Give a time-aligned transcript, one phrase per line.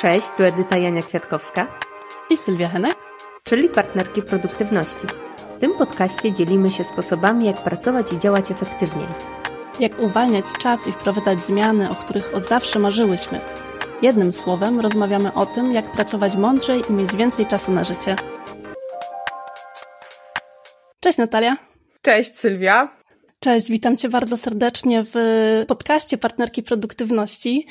[0.00, 1.78] Cześć, tu Edyta Jania Kwiatkowska
[2.30, 2.96] i Sylwia Henek,
[3.44, 5.06] czyli partnerki produktywności.
[5.56, 9.06] W tym podcaście dzielimy się sposobami, jak pracować i działać efektywniej.
[9.80, 13.40] Jak uwalniać czas i wprowadzać zmiany, o których od zawsze marzyłyśmy.
[14.02, 18.16] Jednym słowem rozmawiamy o tym, jak pracować mądrzej i mieć więcej czasu na życie.
[21.00, 21.56] Cześć Natalia.
[22.02, 22.88] Cześć Sylwia.
[23.40, 25.14] Cześć, witam Cię bardzo serdecznie w
[25.68, 27.66] podcaście Partnerki Produktywności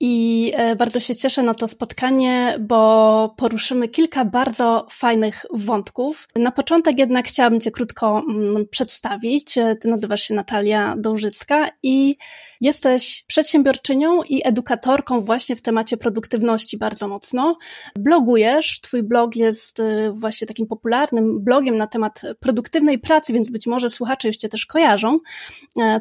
[0.00, 6.28] i e, bardzo się cieszę na to spotkanie, bo poruszymy kilka bardzo fajnych wątków.
[6.36, 9.58] Na początek jednak chciałabym Cię krótko mm, przedstawić.
[9.58, 12.16] E, ty nazywasz się Natalia Dążycka i
[12.60, 17.58] jesteś przedsiębiorczynią i edukatorką właśnie w temacie produktywności bardzo mocno.
[17.98, 23.66] Blogujesz, Twój blog jest e, właśnie takim popularnym blogiem na temat produktywnej pracy, więc być
[23.66, 25.18] może słuchacze już Cię też kojarzą.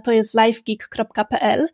[0.04, 1.68] To jest livegeek.pl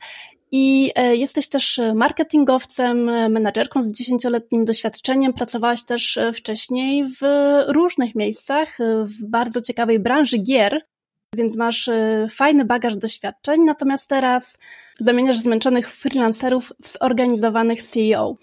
[0.58, 5.34] i e, jesteś też marketingowcem, menadżerką z dziesięcioletnim doświadczeniem.
[5.34, 7.24] Pracowałaś też e, wcześniej w
[7.68, 10.82] różnych miejscach, e, w bardzo ciekawej branży gier,
[11.36, 11.90] więc masz
[12.30, 13.64] fajny bagaż doświadczeń.
[13.64, 14.60] Natomiast teraz
[15.00, 18.36] zamieniasz zmęczonych freelancerów w zorganizowanych CEO.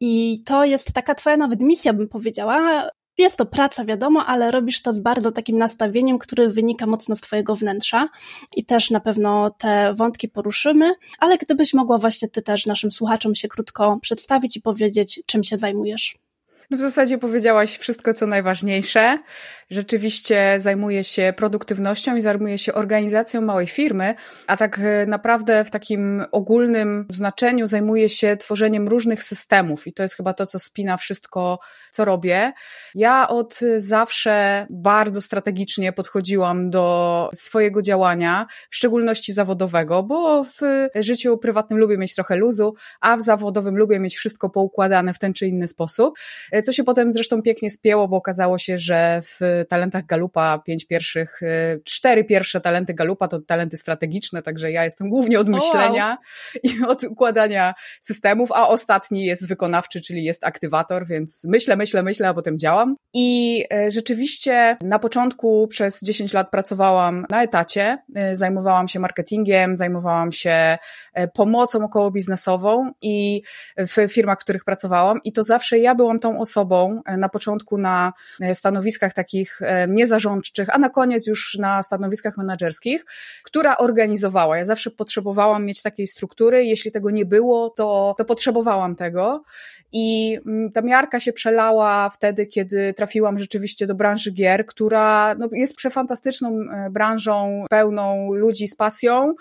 [0.00, 2.88] I to jest taka twoja nawet misja, bym powiedziała,
[3.18, 7.20] jest to praca, wiadomo, ale robisz to z bardzo takim nastawieniem, który wynika mocno z
[7.20, 8.08] Twojego wnętrza
[8.56, 13.34] i też na pewno te wątki poruszymy, ale gdybyś mogła właśnie Ty też naszym słuchaczom
[13.34, 16.25] się krótko przedstawić i powiedzieć, czym się zajmujesz.
[16.70, 19.18] W zasadzie powiedziałaś wszystko, co najważniejsze
[19.70, 24.14] rzeczywiście zajmuje się produktywnością i zajmuje się organizacją małej firmy,
[24.46, 30.02] a tak e, naprawdę w takim ogólnym znaczeniu zajmuje się tworzeniem różnych systemów i to
[30.02, 31.58] jest chyba to, co spina wszystko,
[31.90, 32.52] co robię.
[32.94, 40.60] Ja od zawsze bardzo strategicznie podchodziłam do swojego działania, w szczególności zawodowego, bo w
[40.94, 45.32] życiu prywatnym lubię mieć trochę luzu, a w zawodowym lubię mieć wszystko poukładane w ten
[45.32, 46.14] czy inny sposób,
[46.62, 51.42] co się potem zresztą pięknie spięło, bo okazało się, że w talentach Galupa pięć pierwszych,
[51.42, 56.16] y, cztery pierwsze talenty Galupa to talenty strategiczne, także ja jestem głównie od myślenia wow.
[56.62, 62.28] i od układania systemów, a ostatni jest wykonawczy, czyli jest aktywator, więc myślę, myślę, myślę,
[62.28, 62.96] a potem działam.
[63.14, 67.98] I y, rzeczywiście na początku przez 10 lat pracowałam na etacie,
[68.32, 70.78] zajmowałam się marketingiem, zajmowałam się
[71.34, 73.42] pomocą około biznesową i
[73.78, 76.45] w firmach, w których pracowałam i to zawsze ja byłam tą osobą
[77.18, 78.12] na początku na
[78.52, 83.04] stanowiskach takich E, niezarządczych, a na koniec już na stanowiskach menedżerskich,
[83.42, 84.58] która organizowała.
[84.58, 89.42] Ja zawsze potrzebowałam mieć takiej struktury, jeśli tego nie było, to, to potrzebowałam tego.
[89.92, 95.48] I mm, ta miarka się przelała wtedy, kiedy trafiłam rzeczywiście do branży gier, która no,
[95.52, 99.34] jest przefantastyczną e, branżą, pełną ludzi z pasją,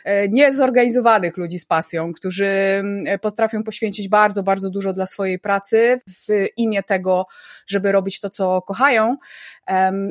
[0.29, 6.47] niezorganizowanych ludzi z pasją, którzy mm, potrafią poświęcić bardzo, bardzo dużo dla swojej pracy w
[6.57, 7.27] imię tego,
[7.67, 9.17] żeby robić to, co kochają,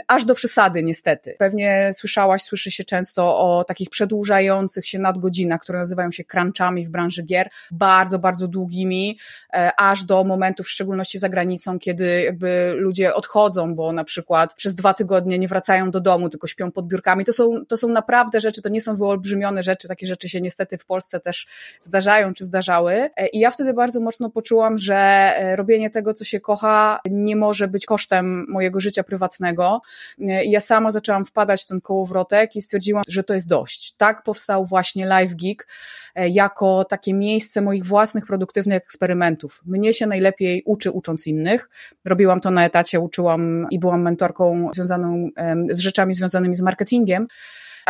[0.09, 1.35] aż do przesady niestety.
[1.39, 6.89] Pewnie słyszałaś, słyszy się często o takich przedłużających się nadgodzinach, które nazywają się crunchami w
[6.89, 9.19] branży gier, bardzo, bardzo długimi,
[9.53, 14.55] e, aż do momentów, w szczególności za granicą, kiedy jakby ludzie odchodzą, bo na przykład
[14.55, 17.25] przez dwa tygodnie nie wracają do domu, tylko śpią pod biurkami.
[17.25, 20.79] To są, to są naprawdę rzeczy, to nie są wyolbrzymione rzeczy, takie rzeczy się niestety
[20.79, 21.47] w Polsce też
[21.81, 23.11] zdarzają czy zdarzały.
[23.17, 27.37] E, I ja wtedy bardzo mocno poczułam, że e, robienie tego, co się kocha, nie
[27.37, 29.81] może być kosztem mojego życia prywatnego.
[30.21, 33.95] E, I ja sama zaczęłam wpadać w ten kołowrotek i stwierdziłam, że to jest dość.
[33.97, 35.67] Tak powstał właśnie Live Geek
[36.15, 39.63] jako takie miejsce moich własnych produktywnych eksperymentów.
[39.67, 41.69] Mnie się najlepiej uczy ucząc innych.
[42.05, 45.29] Robiłam to na etacie, uczyłam i byłam mentorką związaną
[45.71, 47.27] z rzeczami związanymi z marketingiem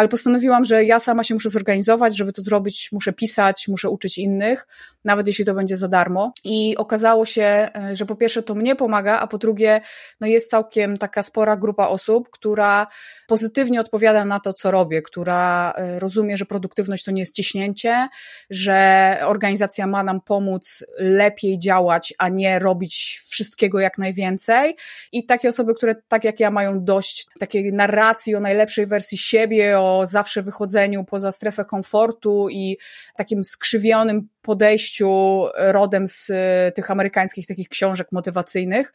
[0.00, 4.18] ale postanowiłam, że ja sama się muszę zorganizować, żeby to zrobić, muszę pisać, muszę uczyć
[4.18, 4.66] innych,
[5.04, 6.32] nawet jeśli to będzie za darmo.
[6.44, 9.80] I okazało się, e, że po pierwsze to mnie pomaga, a po drugie,
[10.20, 12.86] no jest całkiem taka spora grupa osób, która
[13.28, 18.08] pozytywnie odpowiada na to, co robię, która e, rozumie, że produktywność to nie jest ciśnięcie,
[18.50, 24.76] że organizacja ma nam pomóc lepiej działać, a nie robić wszystkiego jak najwięcej.
[25.12, 29.80] I takie osoby, które tak jak ja mają dość takiej narracji o najlepszej wersji siebie,
[29.80, 32.76] o zawsze wychodzeniu poza strefę komfortu i
[33.16, 38.92] takim skrzywionym podejściu rodem z e, tych amerykańskich takich książek motywacyjnych.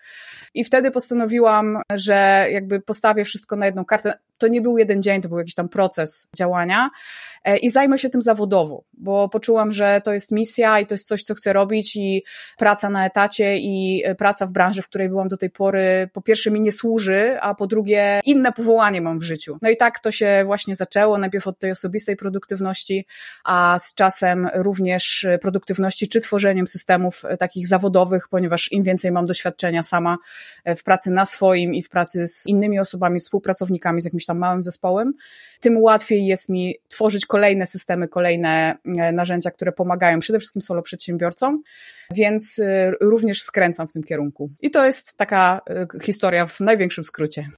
[0.53, 4.13] I wtedy postanowiłam, że jakby postawię wszystko na jedną kartę.
[4.37, 6.89] To nie był jeden dzień, to był jakiś tam proces działania
[7.43, 11.07] e, i zajmę się tym zawodowo, bo poczułam, że to jest misja i to jest
[11.07, 12.23] coś, co chcę robić i
[12.57, 16.21] praca na etacie i e, praca w branży, w której byłam do tej pory, po
[16.21, 19.57] pierwsze mi nie służy, a po drugie inne powołanie mam w życiu.
[19.61, 23.05] No i tak to się właśnie zaczęło, najpierw od tej osobistej produktywności,
[23.43, 29.83] a z czasem również produktywności, czy tworzeniem systemów takich zawodowych, ponieważ im więcej mam doświadczenia
[29.83, 30.17] sama
[30.77, 35.13] w pracy na swoim i w pracy z innymi osobami, współpracownikami, z tam małym zespołem,
[35.59, 38.77] tym łatwiej jest mi tworzyć kolejne systemy, kolejne
[39.13, 41.63] narzędzia, które pomagają przede wszystkim solo przedsiębiorcom,
[42.11, 42.61] więc
[43.01, 44.49] również skręcam w tym kierunku.
[44.61, 45.61] I to jest taka
[46.03, 47.49] historia w największym skrócie.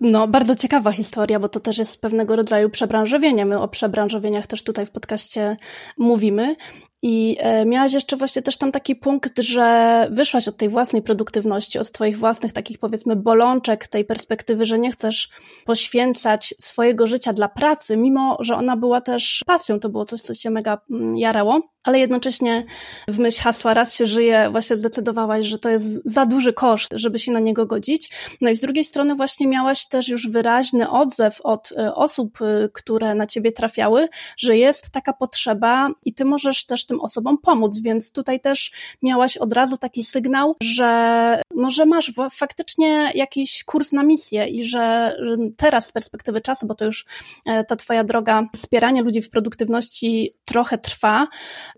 [0.00, 3.46] No, bardzo ciekawa historia, bo to też jest pewnego rodzaju przebranżowienie.
[3.46, 5.56] My o przebranżowieniach też tutaj w podcaście
[5.96, 6.56] mówimy.
[7.02, 11.78] I e, miałaś jeszcze właśnie też tam taki punkt, że wyszłaś od tej własnej produktywności,
[11.78, 15.28] od Twoich własnych takich powiedzmy bolączek, tej perspektywy, że nie chcesz
[15.64, 20.34] poświęcać swojego życia dla pracy, mimo że ona była też pasją, to było coś, co
[20.34, 22.64] Cię mega mm, jarało, ale jednocześnie
[23.08, 27.18] w myśl hasła raz się żyje, właśnie zdecydowałaś, że to jest za duży koszt, żeby
[27.18, 28.10] się na niego godzić.
[28.40, 32.68] No i z drugiej strony właśnie miałaś też już wyraźny odzew od e, osób, e,
[32.72, 37.78] które na Ciebie trafiały, że jest taka potrzeba i Ty możesz też tym osobom pomóc,
[37.78, 43.92] więc tutaj też miałaś od razu taki sygnał, że, no, że masz faktycznie jakiś kurs
[43.92, 45.16] na misję i że
[45.56, 47.04] teraz z perspektywy czasu, bo to już
[47.46, 51.28] e, ta twoja droga wspierania ludzi w produktywności trochę trwa,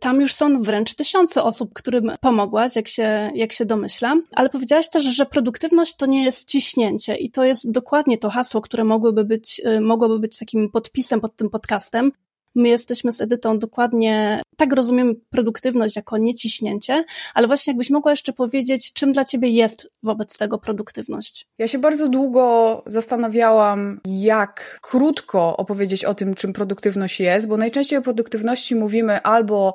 [0.01, 4.91] tam już są wręcz tysiące osób, którym pomogłaś, jak się, jak się domyślam, ale powiedziałaś
[4.91, 9.25] też, że produktywność to nie jest ciśnięcie i to jest dokładnie to hasło, które mogłoby
[9.25, 12.13] być, e, mogłoby być takim podpisem pod tym podcastem.
[12.55, 17.05] My jesteśmy z Edytą dokładnie, tak rozumiemy produktywność jako nieciśnięcie,
[17.35, 21.47] ale właśnie jakbyś mogła jeszcze powiedzieć, czym dla Ciebie jest wobec tego produktywność?
[21.59, 27.99] Ja się bardzo długo zastanawiałam, jak krótko opowiedzieć o tym, czym produktywność jest, bo najczęściej
[27.99, 29.75] o produktywności mówimy albo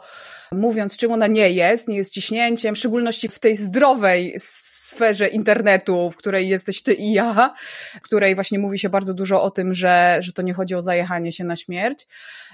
[0.51, 4.33] mówiąc, czym ona nie jest, nie jest ciśnięciem, w szczególności w tej zdrowej
[4.95, 7.53] sferze internetu, w której jesteś ty i ja,
[7.95, 10.81] w której właśnie mówi się bardzo dużo o tym, że, że to nie chodzi o
[10.81, 12.07] zajechanie się na śmierć,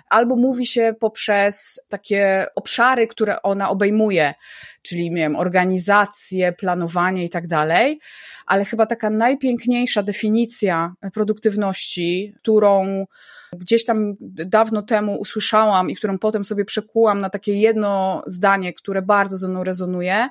[0.10, 4.34] albo mówi się poprzez takie obszary, które ona obejmuje,
[4.82, 8.00] czyli nie wiem, organizację, planowanie i tak dalej,
[8.46, 13.06] ale chyba taka najpiękniejsza definicja produktywności, którą
[13.54, 14.16] gdzieś tam
[14.46, 19.48] dawno temu usłyszałam i którą potem sobie przekułam na takie jedno zdanie, które bardzo ze
[19.48, 20.30] mną rezonuje,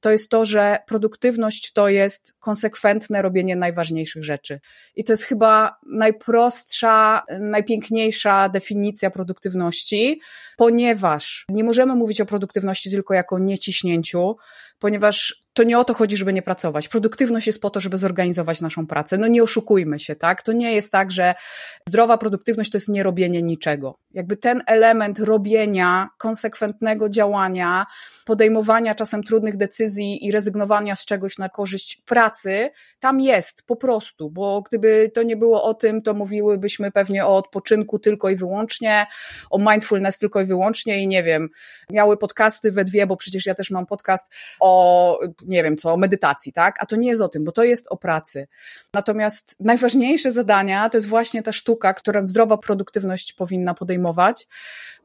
[0.00, 4.60] to jest to, że produktywność to jest konsekwentne robienie najważniejszych rzeczy.
[4.96, 10.20] I to jest chyba najprostsza, najpiękniejsza definicja produktywności,
[10.56, 14.36] ponieważ nie możemy mówić o produktywności tylko jako nieciśnięciu,
[14.78, 16.88] ponieważ to nie o to chodzi, żeby nie pracować.
[16.88, 19.18] Produktywność jest po to, żeby zorganizować naszą pracę.
[19.18, 20.42] No nie oszukujmy się, tak?
[20.42, 21.34] To nie jest tak, że
[21.88, 23.98] zdrowa produktywność to jest nie robienie niczego.
[24.10, 27.86] Jakby ten element robienia, konsekwentnego działania,
[28.24, 32.70] podejmowania czasem trudnych decyzji i rezygnowania z czegoś na korzyść pracy,
[33.00, 37.36] tam jest po prostu, bo gdyby to nie było o tym, to mówiłybyśmy pewnie o
[37.36, 39.06] odpoczynku tylko i wyłącznie,
[39.50, 41.48] o mindfulness tylko i wyłącznie i nie wiem,
[41.90, 46.52] miały podcasty we dwie, bo przecież ja też mam podcast o nie wiem co, medytacji,
[46.52, 46.76] tak?
[46.82, 48.48] A to nie jest o tym, bo to jest o pracy.
[48.94, 54.48] Natomiast najważniejsze zadania to jest właśnie ta sztuka, którą zdrowa produktywność powinna podejmować,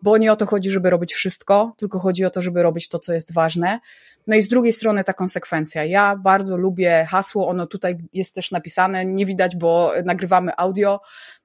[0.01, 3.00] bo nie o to chodzi, żeby robić wszystko, tylko chodzi o to, żeby robić to,
[3.00, 3.80] co jest ważne.
[4.27, 5.86] No i z drugiej strony ta konsekwencja.
[5.86, 11.01] Ja bardzo lubię hasło, ono tutaj jest też napisane, nie widać, bo nagrywamy audio.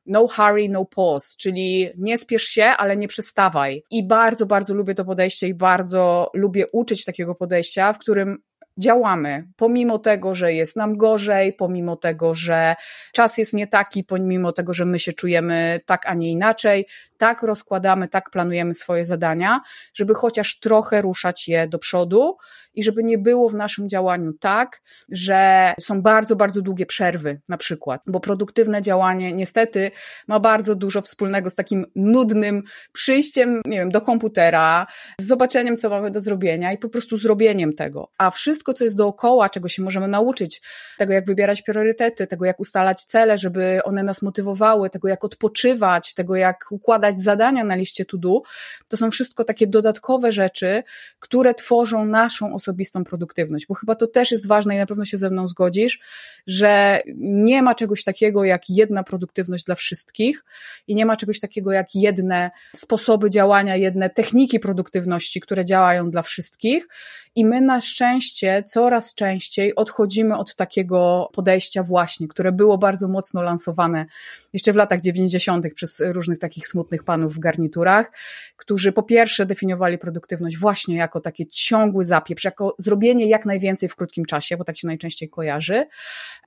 [0.06, 3.84] No hurry, no pause, czyli nie spiesz się, ale nie przestawaj.
[3.90, 8.42] I bardzo, bardzo lubię to podejście i bardzo lubię uczyć takiego podejścia, w którym
[8.80, 12.76] działamy, pomimo tego, że jest nam gorzej, pomimo tego, że
[13.12, 16.86] czas jest nie taki, pomimo tego, że my się czujemy tak, a nie inaczej,
[17.20, 19.60] tak rozkładamy, tak planujemy swoje zadania,
[19.94, 22.36] żeby chociaż trochę ruszać je do przodu
[22.74, 27.56] i żeby nie było w naszym działaniu tak, że są bardzo, bardzo długie przerwy, na
[27.56, 29.90] przykład, bo produktywne działanie niestety
[30.28, 32.62] ma bardzo dużo wspólnego z takim nudnym
[32.92, 34.86] przyjściem, nie wiem, do komputera,
[35.20, 38.10] z zobaczeniem, co mamy do zrobienia i po prostu zrobieniem tego.
[38.18, 40.62] A wszystko, co jest dookoła, czego się możemy nauczyć,
[40.98, 46.14] tego, jak wybierać priorytety, tego, jak ustalać cele, żeby one nas motywowały, tego, jak odpoczywać,
[46.14, 48.42] tego, jak układać zadania na liście to do,
[48.88, 50.82] to są wszystko takie dodatkowe rzeczy,
[51.18, 55.16] które tworzą naszą osobistą produktywność, bo chyba to też jest ważne i na pewno się
[55.16, 56.00] ze mną zgodzisz,
[56.46, 60.44] że nie ma czegoś takiego jak jedna produktywność dla wszystkich
[60.86, 66.22] i nie ma czegoś takiego jak jedne sposoby działania, jedne techniki produktywności, które działają dla
[66.22, 66.88] wszystkich.
[67.34, 73.42] I my na szczęście coraz częściej odchodzimy od takiego podejścia właśnie, które było bardzo mocno
[73.42, 74.06] lansowane
[74.52, 75.66] jeszcze w latach 90.
[75.74, 78.12] przez różnych takich smutnych panów w garniturach,
[78.56, 83.96] którzy po pierwsze definiowali produktywność właśnie jako takie ciągły zapieprz, jako zrobienie jak najwięcej w
[83.96, 85.86] krótkim czasie, bo tak się najczęściej kojarzy,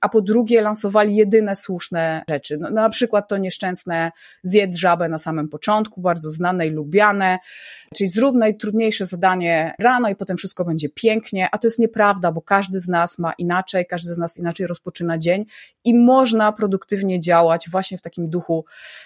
[0.00, 2.58] a po drugie lansowali jedyne słuszne rzeczy.
[2.58, 7.38] No, na przykład to nieszczęsne zjedz żabę na samym początku, bardzo znane i lubiane,
[7.94, 12.42] czyli zrób najtrudniejsze zadanie rano i potem wszystko będzie pięknie, a to jest nieprawda, bo
[12.42, 15.44] każdy z nas ma inaczej, każdy z nas inaczej rozpoczyna dzień
[15.84, 18.64] i można produktywnie działać właśnie w takim duchu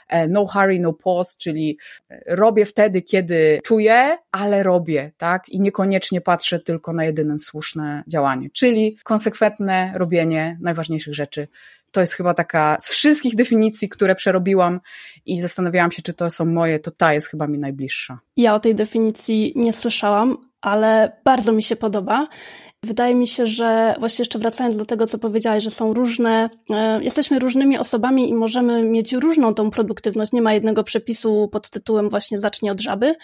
[0.08, 1.78] e, no hurry, no pause, czyli
[2.10, 5.48] e, robię wtedy, kiedy czuję, ale robię, tak?
[5.48, 11.48] I niekoniecznie patrzę tylko na jedyne słuszne działanie, czyli konsekwentne robienie najważniejszych rzeczy
[11.92, 14.80] to jest chyba taka z wszystkich definicji, które przerobiłam
[15.26, 18.18] i zastanawiałam się, czy to są moje, to ta jest chyba mi najbliższa.
[18.36, 22.28] Ja o tej definicji nie słyszałam, ale bardzo mi się podoba.
[22.88, 27.02] Wydaje mi się, że właśnie jeszcze wracając do tego, co powiedziałaś, że są różne, e,
[27.02, 30.32] jesteśmy różnymi osobami i możemy mieć różną tą produktywność.
[30.32, 33.14] Nie ma jednego przepisu pod tytułem właśnie zacznij od żaby.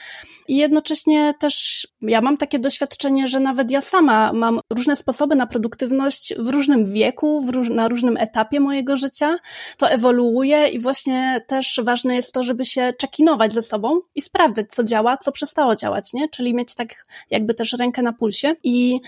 [0.49, 5.47] I jednocześnie też ja mam takie doświadczenie, że nawet ja sama mam różne sposoby na
[5.47, 9.37] produktywność w różnym wieku, w róż na różnym etapie mojego życia.
[9.79, 14.67] To ewoluuje i właśnie też ważne jest to, żeby się czekinować ze sobą i sprawdzać,
[14.69, 16.29] co działa, co przestało działać, nie?
[16.29, 18.55] Czyli mieć tak jakby też rękę na pulsie.
[18.63, 19.01] I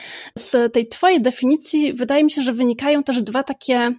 [0.47, 3.93] z tej twojej definicji wydaje mi się, że wynikają też dwa takie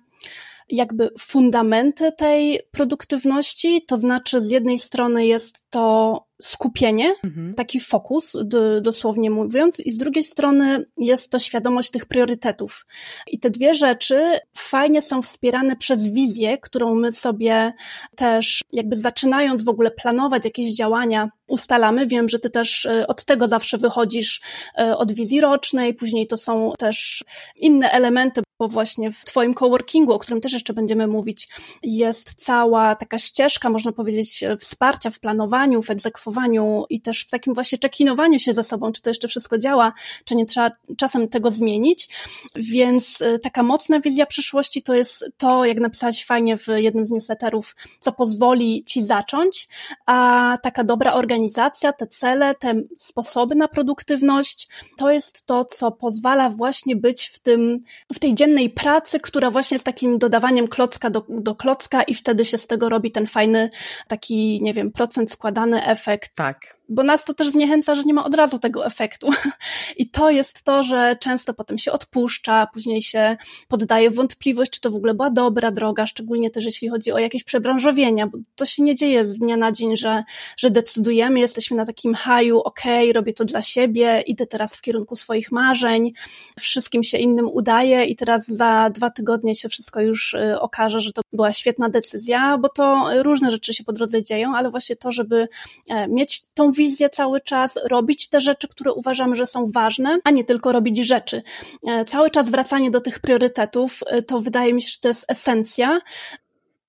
[0.69, 7.53] jakby fundamenty tej produktywności, to znaczy z jednej strony jest to skupienie, mhm.
[7.53, 8.38] taki fokus,
[8.82, 12.86] dosłownie mówiąc, i z drugiej strony jest to świadomość tych priorytetów.
[13.27, 17.74] I te dwie rzeczy fajnie są wspierane przez wizję, którą my sobie
[18.15, 22.08] też, jakby zaczynając w ogóle planować jakieś działania, ustalamy.
[22.08, 24.41] Wiem, że ty też e, od tego zawsze wychodzisz,
[24.77, 27.24] e, od wizji rocznej, później to są też
[27.56, 31.49] inne elementy, bo właśnie w Twoim coworkingu, o którym też jeszcze będziemy mówić,
[31.83, 37.53] jest cała taka ścieżka, można powiedzieć, wsparcia w planowaniu, w egzekwowaniu i też w takim
[37.53, 39.93] właśnie czekinowaniu się ze sobą, czy to jeszcze wszystko działa,
[40.25, 42.09] czy nie trzeba czasem tego zmienić.
[42.55, 47.11] Więc y, taka mocna wizja przyszłości to jest to, jak napisałeś fajnie w jednym z
[47.11, 49.67] newsletterów, co pozwoli Ci zacząć,
[50.05, 56.49] a taka dobra organizacja, te cele, te sposoby na produktywność, to jest to, co pozwala
[56.49, 57.79] właśnie być w tym,
[58.13, 62.45] w tej codziennej pracy, która właśnie jest takim dodawaniem klocka do, do klocka i wtedy
[62.45, 63.69] się z tego robi ten fajny
[64.07, 66.35] taki, nie wiem, procent składany efekt.
[66.35, 69.29] Tak bo nas to też zniechęca, że nie ma od razu tego efektu.
[69.98, 74.91] I to jest to, że często potem się odpuszcza, później się poddaje wątpliwość, czy to
[74.91, 78.84] w ogóle była dobra droga, szczególnie też jeśli chodzi o jakieś przebranżowienia, bo to się
[78.84, 80.24] nie dzieje z dnia na dzień, że,
[80.58, 84.82] że decydujemy, jesteśmy na takim haju, okej, okay, robię to dla siebie, idę teraz w
[84.82, 86.13] kierunku swoich marzeń,
[86.60, 91.13] wszystkim się innym udaje i teraz za dwa tygodnie się wszystko już y, okaże, że
[91.13, 95.12] to była świetna decyzja, bo to różne rzeczy się po drodze dzieją, ale właśnie to,
[95.12, 95.48] żeby
[95.89, 100.31] e, mieć tą wizję cały czas, robić te rzeczy, które uważamy, że są ważne, a
[100.31, 101.43] nie tylko robić rzeczy.
[101.88, 105.25] E, cały czas wracanie do tych priorytetów, e, to wydaje mi się, że to jest
[105.27, 106.00] esencja.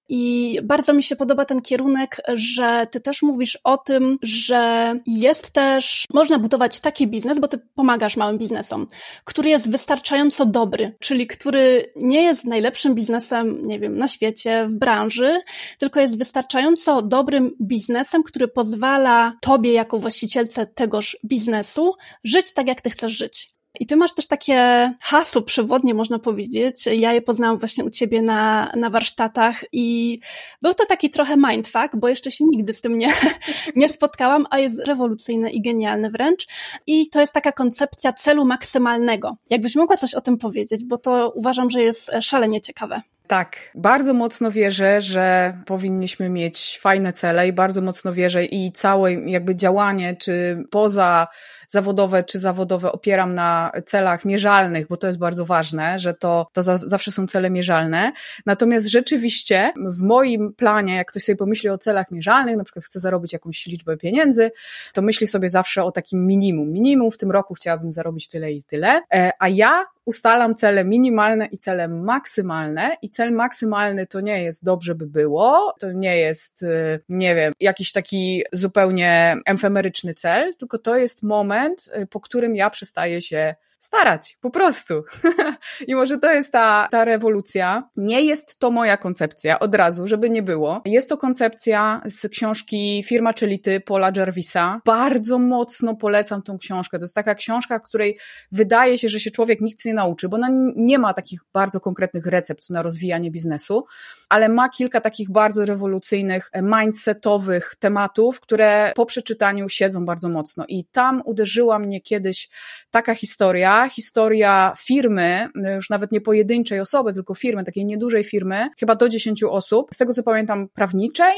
[0.08, 5.50] I bardzo mi się podoba ten kierunek, że ty też mówisz o tym, że jest
[5.50, 8.86] też, można budować taki biznes, bo ty pomagasz małym biznesom,
[9.24, 14.74] który jest wystarczająco dobry, czyli który nie jest najlepszym biznesem, nie wiem, na świecie, w
[14.74, 15.40] branży,
[15.78, 22.80] tylko jest wystarczająco dobrym biznesem, który pozwala tobie, jako właścicielce tegoż biznesu, żyć tak, jak
[22.80, 23.57] ty chcesz żyć.
[23.80, 26.86] I ty masz też takie hasło przewodnie, można powiedzieć.
[26.86, 30.20] Ja je poznałam właśnie u ciebie na, na warsztatach i
[30.62, 33.08] był to taki trochę mindfuck, bo jeszcze się nigdy z tym nie,
[33.76, 36.46] nie spotkałam, a jest rewolucyjne i genialne wręcz.
[36.86, 39.36] I to jest taka koncepcja celu maksymalnego.
[39.50, 43.02] Jakbyś mogła coś o tym powiedzieć, bo to uważam, że jest szalenie ciekawe.
[43.28, 49.12] Tak, bardzo mocno wierzę, że powinniśmy mieć fajne cele i bardzo mocno wierzę i całe
[49.12, 51.26] jakby działanie, czy poza
[51.68, 56.62] zawodowe czy zawodowe opieram na celach mierzalnych, bo to jest bardzo ważne, że to, to
[56.62, 58.12] za, zawsze są cele mierzalne.
[58.46, 63.00] Natomiast rzeczywiście w moim planie, jak ktoś sobie pomyśli o celach mierzalnych, na przykład chce
[63.00, 64.50] zarobić jakąś liczbę pieniędzy,
[64.92, 66.72] to myśli sobie zawsze o takim minimum.
[66.72, 71.46] Minimum w tym roku chciałabym zarobić tyle i tyle, e, a ja ustalam cele minimalne
[71.46, 76.62] i cele maksymalne i cel maksymalny to nie jest dobrze by było, to nie jest,
[76.62, 81.57] e, nie wiem, jakiś taki zupełnie efemeryczny cel, tylko to jest moment,
[81.96, 85.04] Y, po którym ja przestaję się starać, po prostu.
[85.88, 87.90] I może to jest ta, ta rewolucja.
[87.96, 90.82] Nie jest to moja koncepcja, od razu, żeby nie było.
[90.84, 94.80] Jest to koncepcja z książki Firma Czelity Paula Jarvisa.
[94.84, 96.98] Bardzo mocno polecam tą książkę.
[96.98, 98.18] To jest taka książka, której
[98.52, 102.26] wydaje się, że się człowiek nic nie nauczy, bo ona nie ma takich bardzo konkretnych
[102.26, 103.84] recept na rozwijanie biznesu,
[104.28, 110.64] ale ma kilka takich bardzo rewolucyjnych, mindsetowych tematów, które po przeczytaniu siedzą bardzo mocno.
[110.68, 112.48] I tam uderzyła mnie kiedyś
[112.90, 118.94] taka historia, historia firmy, już nawet nie pojedynczej osoby, tylko firmy, takiej niedużej firmy, chyba
[118.94, 121.34] do 10 osób, z tego co pamiętam, prawniczej,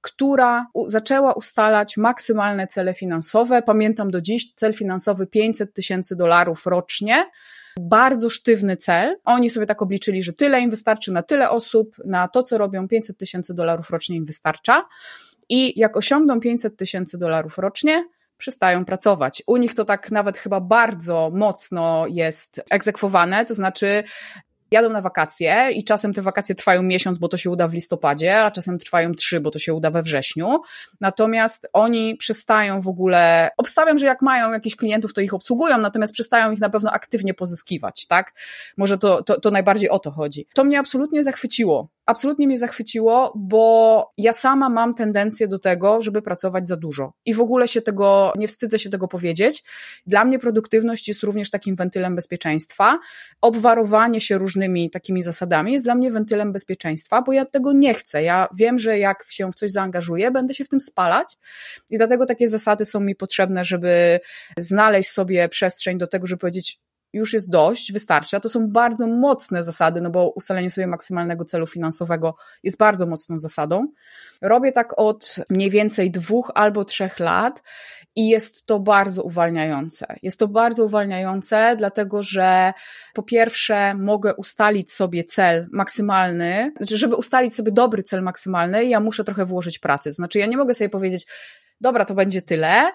[0.00, 3.62] która zaczęła ustalać maksymalne cele finansowe.
[3.62, 7.26] Pamiętam do dziś cel finansowy 500 tysięcy dolarów rocznie.
[7.80, 9.16] Bardzo sztywny cel.
[9.24, 12.88] Oni sobie tak obliczyli, że tyle im wystarczy na tyle osób, na to, co robią,
[12.88, 14.86] 500 tysięcy dolarów rocznie im wystarcza.
[15.48, 18.04] I jak osiągną 500 tysięcy dolarów rocznie,
[18.40, 19.42] przestają pracować.
[19.46, 24.04] U nich to tak nawet chyba bardzo mocno jest egzekwowane, to znaczy
[24.70, 28.42] jadą na wakacje i czasem te wakacje trwają miesiąc, bo to się uda w listopadzie,
[28.42, 30.60] a czasem trwają trzy, bo to się uda we wrześniu.
[31.00, 36.12] Natomiast oni przestają w ogóle, obstawiam, że jak mają jakichś klientów, to ich obsługują, natomiast
[36.12, 38.32] przestają ich na pewno aktywnie pozyskiwać, tak?
[38.76, 40.46] Może to, to, to najbardziej o to chodzi.
[40.54, 46.22] To mnie absolutnie zachwyciło absolutnie mnie zachwyciło, bo ja sama mam tendencję do tego, żeby
[46.22, 47.12] pracować za dużo.
[47.24, 49.64] I w ogóle się tego, nie wstydzę się tego powiedzieć.
[50.06, 52.98] Dla mnie produktywność jest również takim wentylem bezpieczeństwa.
[53.40, 58.22] Obwarowanie się różnymi takimi zasadami jest dla mnie wentylem bezpieczeństwa, bo ja tego nie chcę.
[58.22, 61.36] Ja wiem, że jak się w coś zaangażuję, będę się w tym spalać
[61.90, 64.20] i dlatego takie zasady są mi potrzebne, żeby
[64.56, 66.80] znaleźć sobie przestrzeń do tego, żeby powiedzieć,
[67.12, 71.44] już jest dość, wystarczy, a to są bardzo mocne zasady, no bo ustalenie sobie maksymalnego
[71.44, 73.86] celu finansowego jest bardzo mocną zasadą.
[74.42, 77.62] Robię tak od mniej więcej dwóch albo trzech lat
[78.16, 80.06] i jest to bardzo uwalniające.
[80.22, 82.72] Jest to bardzo uwalniające, dlatego że
[83.14, 89.00] po pierwsze mogę ustalić sobie cel maksymalny, znaczy, żeby ustalić sobie dobry cel maksymalny, ja
[89.00, 90.12] muszę trochę włożyć pracy.
[90.12, 91.26] Znaczy, ja nie mogę sobie powiedzieć,
[91.80, 92.90] dobra, to będzie tyle,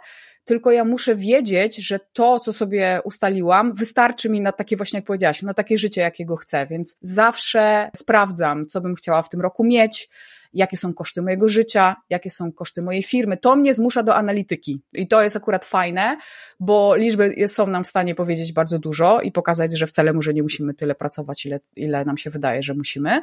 [0.45, 5.05] tylko ja muszę wiedzieć, że to, co sobie ustaliłam, wystarczy mi na takie właśnie, jak
[5.05, 9.63] powiedziałaś, na takie życie, jakiego chcę, więc zawsze sprawdzam, co bym chciała w tym roku
[9.63, 10.09] mieć,
[10.55, 13.37] jakie są koszty mojego życia, jakie są koszty mojej firmy.
[13.37, 14.81] To mnie zmusza do analityki.
[14.93, 16.17] I to jest akurat fajne,
[16.59, 20.43] bo liczby są nam w stanie powiedzieć bardzo dużo i pokazać, że wcale może nie
[20.43, 23.21] musimy tyle pracować, ile, ile nam się wydaje, że musimy.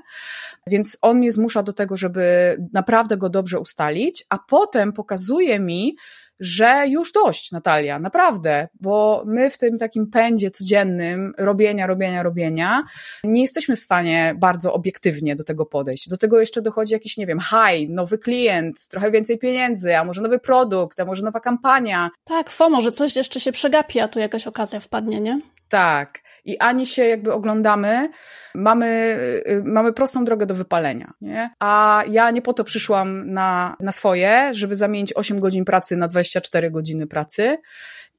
[0.67, 5.97] Więc on mnie zmusza do tego, żeby naprawdę go dobrze ustalić, a potem pokazuje mi,
[6.41, 12.83] że już dość, Natalia, naprawdę, bo my w tym takim pędzie codziennym robienia, robienia, robienia
[13.25, 16.09] nie jesteśmy w stanie bardzo obiektywnie do tego podejść.
[16.09, 20.23] Do tego jeszcze dochodzi jakiś, nie wiem, high, nowy klient, trochę więcej pieniędzy, a może
[20.23, 22.11] nowy produkt, a może nowa kampania.
[22.25, 25.41] Tak, FOMO, że coś jeszcze się przegapi, a tu jakaś okazja wpadnie, nie?
[25.69, 26.22] Tak.
[26.45, 28.11] I ani się jakby oglądamy,
[28.55, 31.50] mamy, y, mamy prostą drogę do wypalenia, nie?
[31.59, 36.09] A ja nie po to przyszłam na, na swoje, żeby zamienić 8 godzin pracy na
[36.09, 37.59] 24 godziny pracy.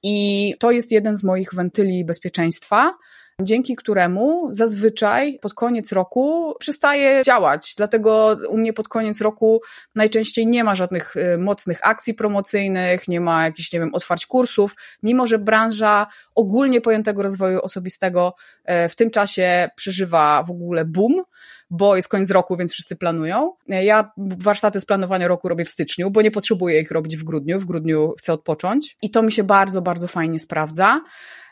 [0.04, 2.94] I to jest jeden z moich wentyli bezpieczeństwa
[3.42, 7.74] dzięki któremu zazwyczaj pod koniec roku przestaje działać.
[7.78, 9.62] Dlatego u mnie pod koniec roku
[9.96, 14.76] najczęściej nie ma żadnych y, mocnych akcji promocyjnych, nie ma jakichś, nie wiem, otwarć kursów,
[15.04, 18.34] mimo że branża ogólnie pojętego rozwoju osobistego
[18.66, 21.24] e, w tym czasie przeżywa w ogóle boom
[21.70, 23.54] bo jest koniec roku, więc wszyscy planują.
[23.68, 27.60] Ja warsztaty z planowania roku robię w styczniu, bo nie potrzebuję ich robić w grudniu.
[27.60, 31.02] W grudniu chcę odpocząć i to mi się bardzo, bardzo fajnie sprawdza.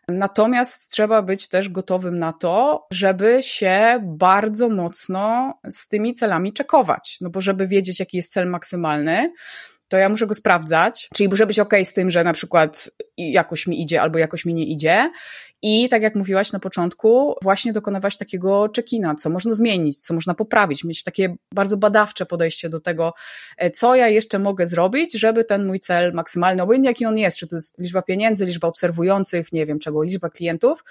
[0.08, 7.18] Natomiast trzeba być też gotowym na to, żeby się bardzo mocno z tymi celami czekować.
[7.22, 9.34] No bo żeby wiedzieć, jaki jest cel maksymalny,
[9.88, 13.68] to ja muszę go sprawdzać, czyli muszę być ok z tym, że na przykład jakoś
[13.68, 15.12] mi idzie albo jakoś mi nie idzie.
[15.62, 20.34] I tak jak mówiłaś na początku, właśnie dokonywać takiego check-ina, co można zmienić, co można
[20.34, 23.14] poprawić, mieć takie bardzo badawcze podejście do tego,
[23.58, 27.38] e, co ja jeszcze mogę zrobić, żeby ten mój cel maksymalny, obojętnie jaki on jest,
[27.38, 30.84] czy to jest liczba pieniędzy, liczba obserwujących, nie wiem czego, liczba klientów,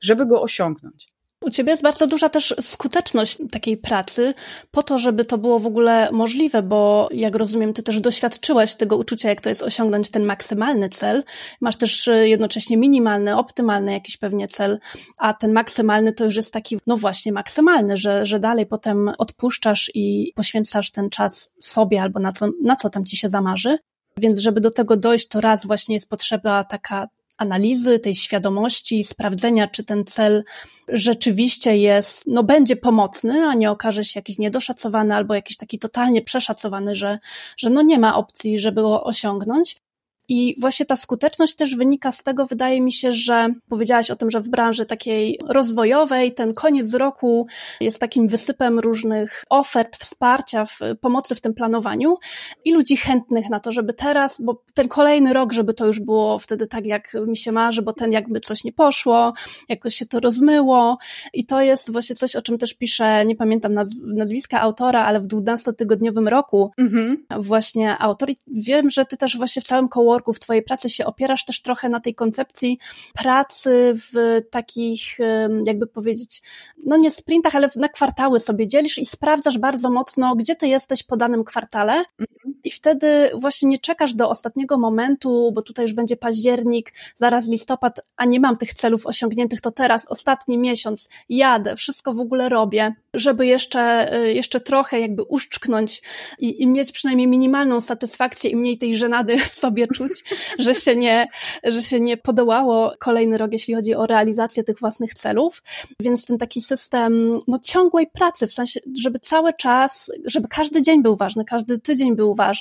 [0.00, 1.13] żeby go osiągnąć.
[1.44, 4.34] U ciebie jest bardzo duża też skuteczność takiej pracy,
[4.70, 8.96] po to, żeby to było w ogóle możliwe, bo jak rozumiem, ty też doświadczyłaś tego
[8.96, 11.24] uczucia, jak to jest osiągnąć ten maksymalny cel.
[11.60, 14.78] Masz też y, jednocześnie minimalny, optymalny jakiś pewnie cel,
[15.18, 19.90] a ten maksymalny to już jest taki, no właśnie, maksymalny, że, że dalej potem odpuszczasz
[19.94, 23.78] i poświęcasz ten czas sobie albo na co, na co tam ci się zamarzy.
[24.16, 29.68] Więc żeby do tego dojść, to raz właśnie jest potrzeba taka analizy, tej świadomości, sprawdzenia,
[29.68, 30.44] czy ten cel
[30.88, 36.22] rzeczywiście jest, no będzie pomocny, a nie okaże się jakiś niedoszacowany albo jakiś taki totalnie
[36.22, 37.18] przeszacowany, że,
[37.56, 39.83] że no nie ma opcji, żeby go osiągnąć.
[40.28, 44.30] I właśnie ta skuteczność też wynika z tego, wydaje mi się, że powiedziałaś o tym,
[44.30, 47.46] że w branży takiej rozwojowej ten koniec roku
[47.80, 52.16] jest takim wysypem różnych ofert, wsparcia, w, pomocy w tym planowaniu
[52.64, 56.38] i ludzi chętnych na to, żeby teraz, bo ten kolejny rok, żeby to już było
[56.38, 59.32] wtedy tak, jak mi się marzy, bo ten jakby coś nie poszło,
[59.68, 60.98] jakoś się to rozmyło
[61.32, 65.20] i to jest właśnie coś, o czym też pisze, nie pamiętam nazw nazwiska autora, ale
[65.20, 67.24] w 12-tygodniowym roku mhm.
[67.38, 71.06] właśnie autor i wiem, że ty też właśnie w całym coworku, w twojej pracy się
[71.06, 72.78] opierasz też trochę na tej koncepcji
[73.14, 75.18] pracy w takich,
[75.64, 76.42] jakby powiedzieć,
[76.86, 81.02] no nie sprintach, ale na kwartały sobie dzielisz i sprawdzasz bardzo mocno, gdzie ty jesteś
[81.02, 82.53] po danym kwartale mhm.
[82.64, 88.00] I wtedy właśnie nie czekasz do ostatniego momentu, bo tutaj już będzie październik, zaraz listopad,
[88.16, 92.94] a nie mam tych celów osiągniętych, to teraz ostatni miesiąc jadę, wszystko w ogóle robię,
[93.14, 96.02] żeby jeszcze, y, jeszcze trochę jakby uszczknąć
[96.38, 100.24] i, i mieć przynajmniej minimalną satysfakcję i mniej tej żenady w sobie czuć,
[100.58, 101.28] że się nie,
[101.64, 105.62] że się nie podołało kolejny rok, jeśli chodzi o realizację tych własnych celów.
[106.00, 111.02] Więc ten taki system no, ciągłej pracy, w sensie, żeby cały czas, żeby każdy dzień
[111.02, 112.53] był ważny, każdy tydzień był ważny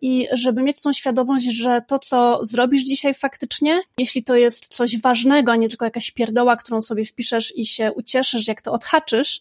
[0.00, 5.00] i żeby mieć tą świadomość, że to, co zrobisz dzisiaj faktycznie, jeśli to jest coś
[5.00, 9.40] ważnego, a nie tylko jakaś pierdoła, którą sobie wpiszesz i się ucieszysz, jak to odhaczysz,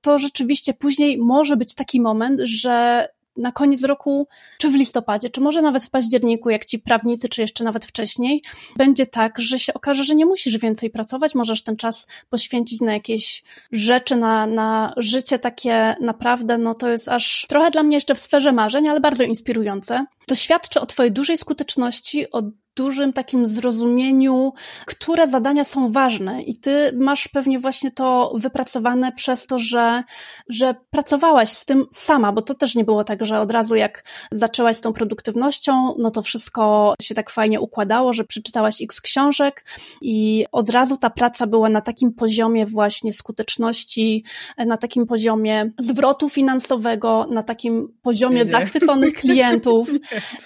[0.00, 5.40] to rzeczywiście później może być taki moment, że na koniec roku, czy w listopadzie, czy
[5.40, 8.42] może nawet w październiku, jak ci prawnicy, czy jeszcze nawet wcześniej,
[8.76, 12.92] będzie tak, że się okaże, że nie musisz więcej pracować, możesz ten czas poświęcić na
[12.92, 18.14] jakieś rzeczy, na, na życie takie naprawdę, no to jest aż trochę dla mnie jeszcze
[18.14, 20.06] w sferze marzeń, ale bardzo inspirujące.
[20.26, 22.42] To świadczy o twojej dużej skuteczności, o
[22.76, 24.52] dużym takim zrozumieniu,
[24.86, 30.02] które zadania są ważne i ty masz pewnie właśnie to wypracowane przez to, że,
[30.48, 34.04] że pracowałaś z tym sama, bo to też nie było tak, że od razu jak
[34.32, 39.64] zaczęłaś z tą produktywnością, no to wszystko się tak fajnie układało, że przeczytałaś x książek
[40.00, 44.24] i od razu ta praca była na takim poziomie właśnie skuteczności,
[44.58, 48.44] na takim poziomie zwrotu finansowego, na takim poziomie nie.
[48.44, 49.90] zachwyconych klientów.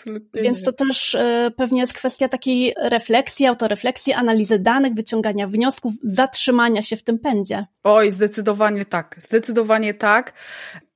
[0.07, 5.47] Nie, Więc to też e, pewnie jest kwestia kwestia takiej refleksji, autorefleksji, analizy danych, wyciągania
[5.47, 7.67] wniosków, zatrzymania się w tym pędzie.
[7.85, 9.17] Oj, zdecydowanie tak.
[9.19, 10.33] Zdecydowanie tak.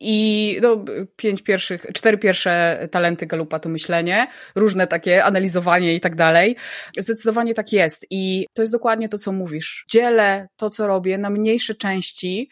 [0.00, 0.84] I no,
[1.16, 6.56] pięć pierwszych, cztery pierwsze talenty Galupa to myślenie, różne takie analizowanie i tak dalej.
[6.98, 8.06] Zdecydowanie tak jest.
[8.10, 9.84] I to jest dokładnie to, co mówisz.
[9.90, 12.48] Dzielę to, co robię na mniejsze części,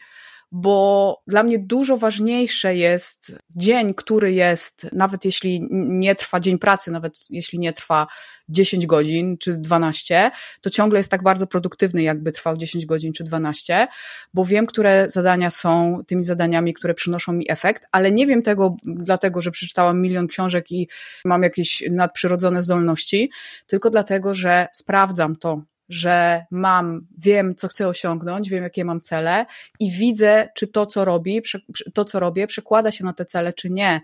[0.55, 6.91] bo dla mnie dużo ważniejsze jest dzień, który jest, nawet jeśli nie trwa dzień pracy,
[6.91, 8.07] nawet jeśli nie trwa
[8.49, 13.23] 10 godzin czy 12, to ciągle jest tak bardzo produktywny, jakby trwał 10 godzin czy
[13.23, 13.87] 12,
[14.33, 18.75] bo wiem, które zadania są tymi zadaniami, które przynoszą mi efekt, ale nie wiem tego
[18.83, 20.87] dlatego, że przeczytałam milion książek i
[21.25, 23.31] mam jakieś nadprzyrodzone zdolności,
[23.67, 29.45] tylko dlatego, że sprawdzam to, że mam, wiem, co chcę osiągnąć, wiem, jakie mam cele
[29.79, 31.41] i widzę, czy to, co robi,
[31.93, 34.01] to, co robię, przekłada się na te cele, czy nie.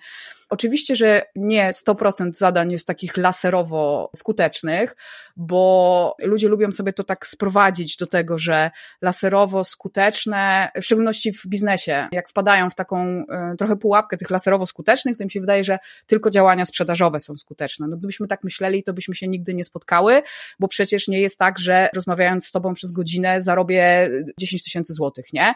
[0.49, 4.95] Oczywiście, że nie 100% zadań jest takich laserowo skutecznych,
[5.37, 11.47] bo ludzie lubią sobie to tak sprowadzić do tego, że laserowo skuteczne, w szczególności w
[11.47, 13.19] biznesie, jak wpadają w taką
[13.53, 17.37] y, trochę pułapkę tych laserowo skutecznych, to im się wydaje, że tylko działania sprzedażowe są
[17.37, 17.87] skuteczne.
[17.87, 20.21] No gdybyśmy tak myśleli, to byśmy się nigdy nie spotkały,
[20.59, 24.09] bo przecież nie jest tak, że rozmawiając z tobą przez godzinę zarobię
[24.39, 25.53] 10 tysięcy złotych, nie?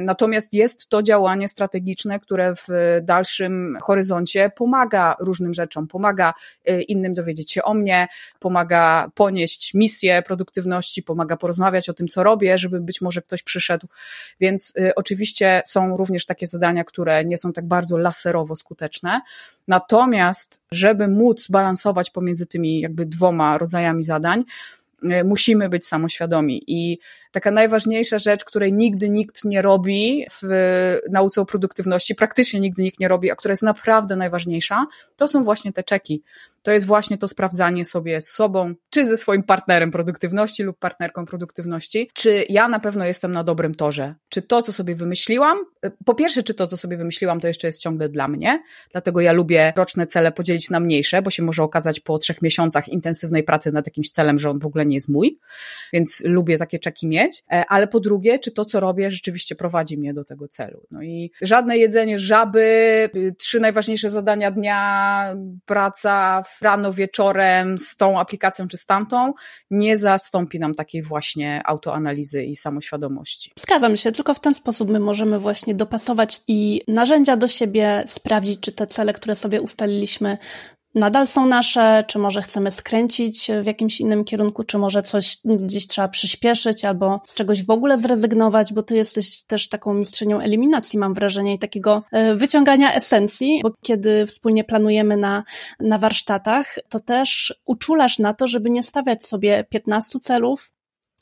[0.00, 2.68] Natomiast jest to działanie strategiczne, które w
[3.02, 6.34] dalszym horyzoncie pomaga różnym rzeczom, pomaga
[6.70, 8.08] y, innym dowiedzieć się o mnie,
[8.38, 13.86] pomaga ponieść misję produktywności, pomaga porozmawiać o tym, co robię, żeby być może ktoś przyszedł.
[14.40, 19.20] Więc y, oczywiście są również takie zadania, które nie są tak bardzo laserowo skuteczne.
[19.68, 24.44] Natomiast, żeby móc balansować pomiędzy tymi jakby dwoma rodzajami zadań,
[25.10, 26.98] y, musimy być samoświadomi i
[27.30, 30.48] taka najważniejsza rzecz, której nigdy nikt nie robi w
[31.10, 35.44] nauce o produktywności, praktycznie nigdy nikt nie robi, a która jest naprawdę najważniejsza, to są
[35.44, 36.22] właśnie te czeki.
[36.62, 41.26] To jest właśnie to sprawdzanie sobie z sobą, czy ze swoim partnerem produktywności lub partnerką
[41.26, 44.14] produktywności, czy ja na pewno jestem na dobrym torze.
[44.28, 45.58] Czy to, co sobie wymyśliłam,
[46.04, 48.62] po pierwsze, czy to, co sobie wymyśliłam, to jeszcze jest ciągle dla mnie,
[48.92, 52.88] dlatego ja lubię roczne cele podzielić na mniejsze, bo się może okazać po trzech miesiącach
[52.88, 55.38] intensywnej pracy nad jakimś celem, że on w ogóle nie jest mój,
[55.92, 59.54] więc lubię takie czeki mieć mieć, e, ale po drugie, czy to, co robię, rzeczywiście
[59.54, 60.86] prowadzi mnie do tego celu.
[60.90, 62.60] No i żadne jedzenie żaby,
[63.16, 69.32] y, trzy najważniejsze zadania dnia, praca rano, wieczorem z tą aplikacją czy z tamtą,
[69.70, 73.52] nie zastąpi nam takiej właśnie autoanalizy i samoświadomości.
[73.58, 78.60] Zgadzam się, tylko w ten sposób my możemy właśnie dopasować i narzędzia do siebie, sprawdzić,
[78.60, 80.38] czy te cele, które sobie ustaliliśmy,
[80.94, 85.86] nadal są nasze, czy może chcemy skręcić w jakimś innym kierunku, czy może coś gdzieś
[85.86, 90.98] trzeba przyspieszyć albo z czegoś w ogóle zrezygnować, bo ty jesteś też taką mistrzynią eliminacji,
[90.98, 95.44] mam wrażenie, i takiego e, wyciągania esencji, bo kiedy wspólnie planujemy na,
[95.80, 100.70] na warsztatach, to też uczulasz na to, żeby nie stawiać sobie 15 celów,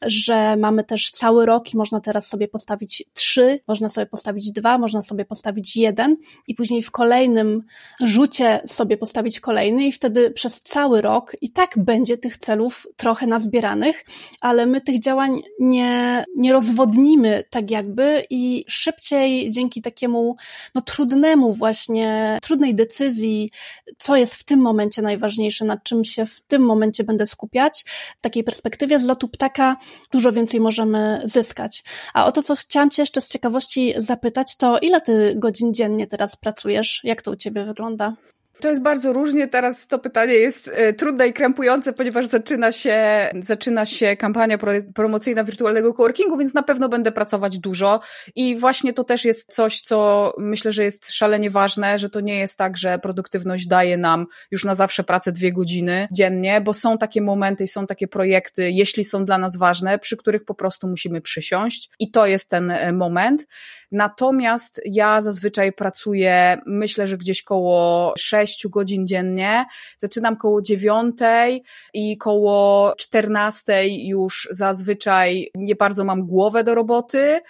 [0.02, 4.78] że mamy też cały rok i można teraz sobie postawić trzy, można sobie postawić dwa,
[4.78, 7.62] można sobie postawić jeden i później w kolejnym
[8.00, 13.26] rzucie sobie postawić kolejny i wtedy przez cały rok i tak będzie tych celów trochę
[13.26, 14.04] nazbieranych,
[14.40, 20.36] ale my tych działań nie, nie rozwodnimy tak jakby i szybciej dzięki takiemu
[20.74, 23.50] no trudnemu właśnie, trudnej decyzji,
[23.98, 27.84] co jest w tym momencie najważniejsze, nad czym się w tym momencie będę skupiać,
[28.18, 29.76] w takiej perspektywie z lotu ptaka
[30.12, 31.84] dużo więcej możemy zyskać.
[32.14, 36.06] A o to, co chciałam Cię jeszcze z ciekawości zapytać, to ile Ty godzin dziennie
[36.06, 37.00] teraz pracujesz?
[37.04, 38.16] Jak to u Ciebie wygląda?
[38.60, 39.48] To jest bardzo różnie.
[39.48, 44.72] Teraz to pytanie jest e, trudne i krępujące, ponieważ zaczyna się, zaczyna się kampania pro,
[44.94, 48.00] promocyjna wirtualnego coworkingu, więc na pewno będę pracować dużo.
[48.36, 52.38] I właśnie to też jest coś, co myślę, że jest szalenie ważne, że to nie
[52.38, 56.98] jest tak, że produktywność daje nam już na zawsze pracę dwie godziny dziennie, bo są
[56.98, 60.88] takie momenty i są takie projekty, jeśli są dla nas ważne, przy których po prostu
[60.88, 61.90] musimy przysiąść.
[61.98, 63.46] I to jest ten e, moment.
[63.92, 69.64] Natomiast ja zazwyczaj pracuję, myślę, że gdzieś koło 6 godzin dziennie.
[69.98, 71.16] Zaczynam koło 9
[71.94, 77.40] i koło 14 już zazwyczaj nie bardzo mam głowę do roboty,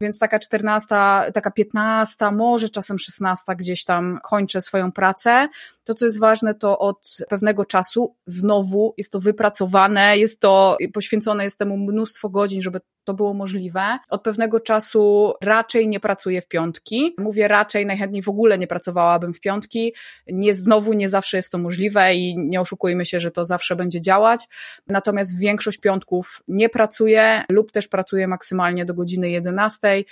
[0.00, 0.86] więc taka 14,
[1.34, 5.48] taka 15, może czasem 16 gdzieś tam kończę swoją pracę.
[5.84, 11.44] To, co jest ważne, to od pewnego czasu znowu jest to wypracowane, jest to poświęcone
[11.44, 13.98] jest temu mnóstwo godzin, żeby to było możliwe.
[14.10, 17.14] Od pewnego czasu raczej nie pracuję w piątki.
[17.18, 19.94] Mówię raczej, najchętniej w ogóle nie pracowałabym w piątki.
[20.26, 24.00] Nie, znowu nie zawsze jest to możliwe i nie oszukujmy się, że to zawsze będzie
[24.00, 24.48] działać.
[24.86, 30.04] Natomiast większość piątków nie pracuję lub też pracuję maksymalnie do godziny 11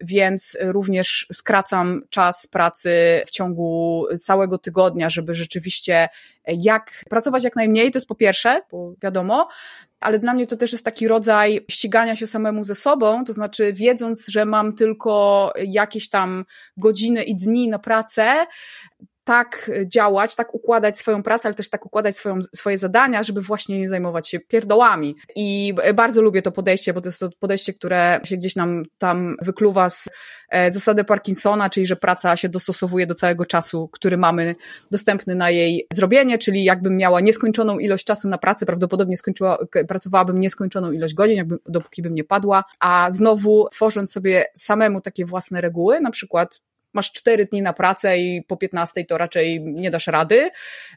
[0.00, 6.08] więc również skracam czas pracy w ciągu całego tygodnia, żeby rzeczywiście
[6.46, 9.48] jak pracować jak najmniej, to jest po pierwsze, bo wiadomo,
[10.00, 13.72] ale dla mnie to też jest taki rodzaj ścigania się samemu ze sobą, to znaczy
[13.72, 16.44] wiedząc, że mam tylko jakieś tam
[16.76, 18.46] godziny i dni na pracę,
[19.24, 23.80] tak działać, tak układać swoją pracę, ale też tak układać swoją, swoje zadania, żeby właśnie
[23.80, 25.16] nie zajmować się pierdołami.
[25.36, 29.36] I bardzo lubię to podejście, bo to jest to podejście, które się gdzieś nam tam
[29.42, 30.08] wykluwa z
[30.50, 34.54] e, zasady Parkinsona, czyli że praca się dostosowuje do całego czasu, który mamy
[34.90, 39.58] dostępny na jej zrobienie, czyli jakbym miała nieskończoną ilość czasu na pracę, prawdopodobnie skończyła,
[39.88, 45.24] pracowałabym nieskończoną ilość godzin, jakby, dopóki bym nie padła, a znowu tworząc sobie samemu takie
[45.24, 46.60] własne reguły, na przykład
[46.94, 50.50] masz cztery dni na pracę i po 15 to raczej nie dasz rady,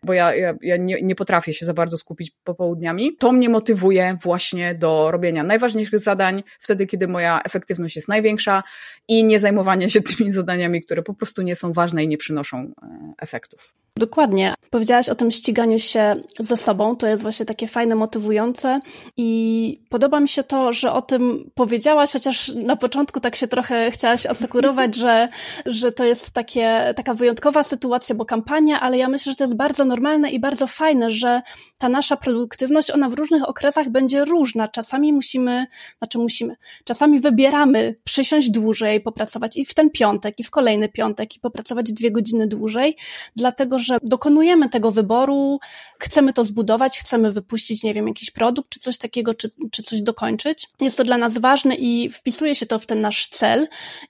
[0.04, 3.18] bo ja, ja, ja nie, nie potrafię się za bardzo skupić popołudniami.
[3.18, 8.64] To mnie motywuje właśnie do robienia najważniejszych zadań, wtedy, kiedy moja efektywność jest największa
[9.08, 12.58] i nie zajmowanie się tymi zadaniami, które po prostu nie są ważne i nie przynoszą
[12.58, 13.74] e, efektów.
[13.98, 14.54] Dokładnie.
[14.70, 16.96] Powiedziałaś o tym ściganiu się ze sobą.
[16.96, 18.80] To jest właśnie takie fajne, motywujące
[19.18, 23.92] i podoba mi się to, że o tym powiedziałaś, chociaż na początku tak się trochę
[23.92, 25.28] chciałaś asekurować, że,
[25.66, 29.56] że to jest takie, taka wyjątkowa sytuacja, bo kampania, ale ja myślę, że to jest
[29.56, 31.41] bardzo normalne i bardzo fajne, że
[31.78, 34.67] ta nasza produktywność, ona w różnych okresach będzie różna.
[34.67, 35.65] Czasami musimy,
[35.97, 41.36] znaczy musimy, czasami wybieramy przysiąść dłużej, popracować i w ten piątek, i w kolejny piątek,
[41.36, 42.95] i popracować dwie godziny dłużej,
[43.36, 45.60] dlatego, że dokonujemy tego wyboru,
[46.00, 50.02] chcemy to zbudować, chcemy wypuścić, nie wiem, jakiś produkt, czy coś takiego, czy, czy coś
[50.02, 50.67] dokończyć.
[50.82, 53.67] Jest to dla nas ważne i wpisuje się to w ten nasz cel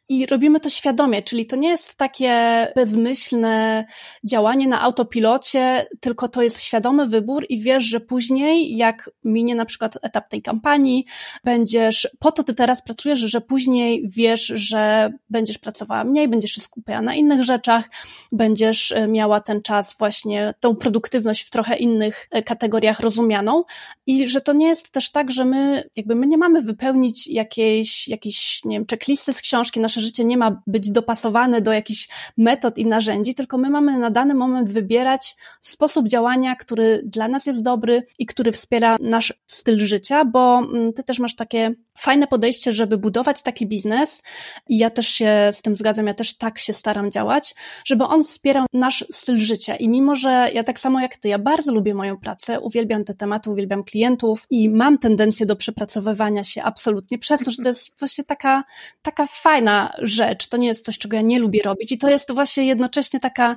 [0.09, 3.85] i robimy to świadomie, czyli to nie jest takie bezmyślne
[4.23, 9.65] działanie na autopilocie, tylko to jest świadomy wybór i wiesz, że później, jak minie na
[9.65, 11.05] przykład etap tej kampanii,
[11.43, 16.61] będziesz, po to ty teraz pracujesz, że później wiesz, że będziesz pracowała mniej, będziesz się
[16.61, 17.89] skupiała na innych rzeczach,
[18.31, 23.63] będziesz e, miała ten czas właśnie, tą produktywność w trochę innych e, kategoriach rozumianą.
[24.07, 28.07] I że to nie jest też tak, że my, jakby my nie mamy wypełnić jakiejś,
[28.07, 32.77] jakiejś, nie wiem, checklisty z książki, nasze życie nie ma być dopasowane do jakichś metod
[32.77, 37.63] i narzędzi, tylko my mamy na dany moment wybierać sposób działania, który dla nas jest
[37.63, 42.71] dobry i który wspiera nasz styl życia, bo mm, ty też masz takie fajne podejście,
[42.71, 44.23] żeby budować taki biznes.
[44.69, 47.55] I ja też się z tym zgadzam, ja też tak się staram działać,
[47.85, 49.75] żeby on wspierał nasz styl życia.
[49.75, 53.13] I mimo, że ja tak samo jak ty, ja bardzo lubię moją pracę, uwielbiam te
[53.13, 57.99] tematy, uwielbiam klientów i mam tendencję do przepracowywania się absolutnie przez to, że to jest
[57.99, 58.63] właśnie taka,
[59.01, 61.91] taka fajna rzecz, to nie jest coś, czego ja nie lubię robić.
[61.91, 63.55] I to jest właśnie jednocześnie taka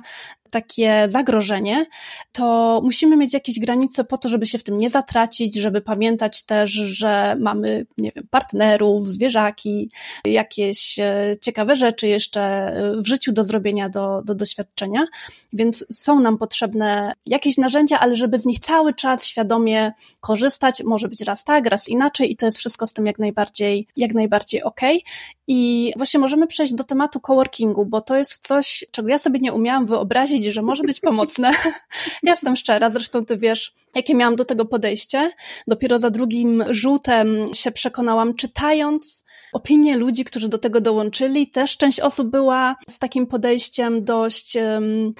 [0.51, 1.85] takie zagrożenie,
[2.31, 6.43] to musimy mieć jakieś granice po to, żeby się w tym nie zatracić, żeby pamiętać
[6.43, 9.89] też, że mamy, nie wiem, partnerów, zwierzaki,
[10.25, 15.05] jakieś e, ciekawe rzeczy jeszcze e, w życiu do zrobienia, do, do doświadczenia,
[15.53, 21.07] więc są nam potrzebne jakieś narzędzia, ale żeby z nich cały czas świadomie korzystać, może
[21.07, 24.63] być raz tak, raz inaczej i to jest wszystko z tym jak najbardziej, jak najbardziej
[24.63, 24.97] okej.
[24.97, 25.40] Okay.
[25.53, 29.53] I właśnie możemy przejść do tematu coworkingu, bo to jest coś, czego ja sobie nie
[29.53, 31.51] umiałam wyobrazić, że może być pomocne.
[32.23, 35.31] ja jestem szczera, zresztą ty wiesz, jakie miałam do tego podejście.
[35.67, 41.47] Dopiero za drugim rzutem się przekonałam, czytając opinie ludzi, którzy do tego dołączyli.
[41.47, 44.57] Też część osób była z takim podejściem dość,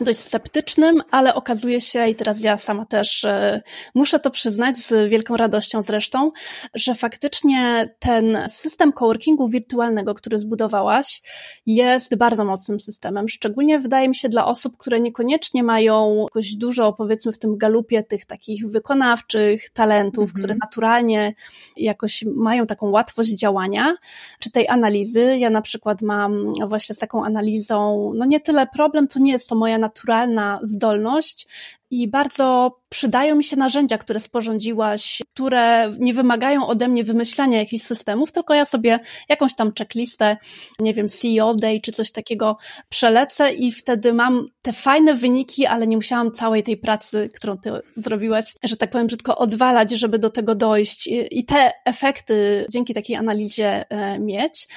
[0.02, 3.62] dość sceptycznym, ale okazuje się, i teraz ja sama też e,
[3.96, 6.32] muszę to przyznać z wielką radością zresztą,
[6.74, 11.22] że faktycznie ten system coworkingu wirtualnego, który zbudowałaś,
[11.66, 13.30] jest bardzo mocnym systemem.
[13.30, 18.04] Szczególnie wydaje mi się dla osób, które niekoniecznie mają jakoś dużo, powiedzmy, w tym galupie
[18.04, 20.38] tych takich wykonawczych talentów, -hmm.
[20.38, 21.34] które naturalnie
[21.78, 23.96] jakoś mają taką łatwość działania,
[24.40, 25.38] czy tej analizy.
[25.38, 29.50] Ja na przykład mam właśnie z taką analizą, no nie tyle problem, co nie jest
[29.50, 31.48] to moja naturalna zdolność,
[31.92, 37.84] i bardzo przydają mi się narzędzia, które sporządziłaś, które nie wymagają ode mnie wymyślania jakichś
[37.84, 39.00] systemów, tylko ja sobie
[39.30, 40.38] jakąś tam checklistę,
[40.80, 42.58] nie wiem, CEO Day czy coś takiego
[42.90, 47.72] przelecę i wtedy mam te fajne wyniki, ale nie musiałam całej tej pracy, którą ty
[47.96, 53.16] zrobiłaś, że tak powiem brzydko, odwalać, żeby do tego dojść i te efekty dzięki takiej
[53.16, 54.68] analizie e, mieć.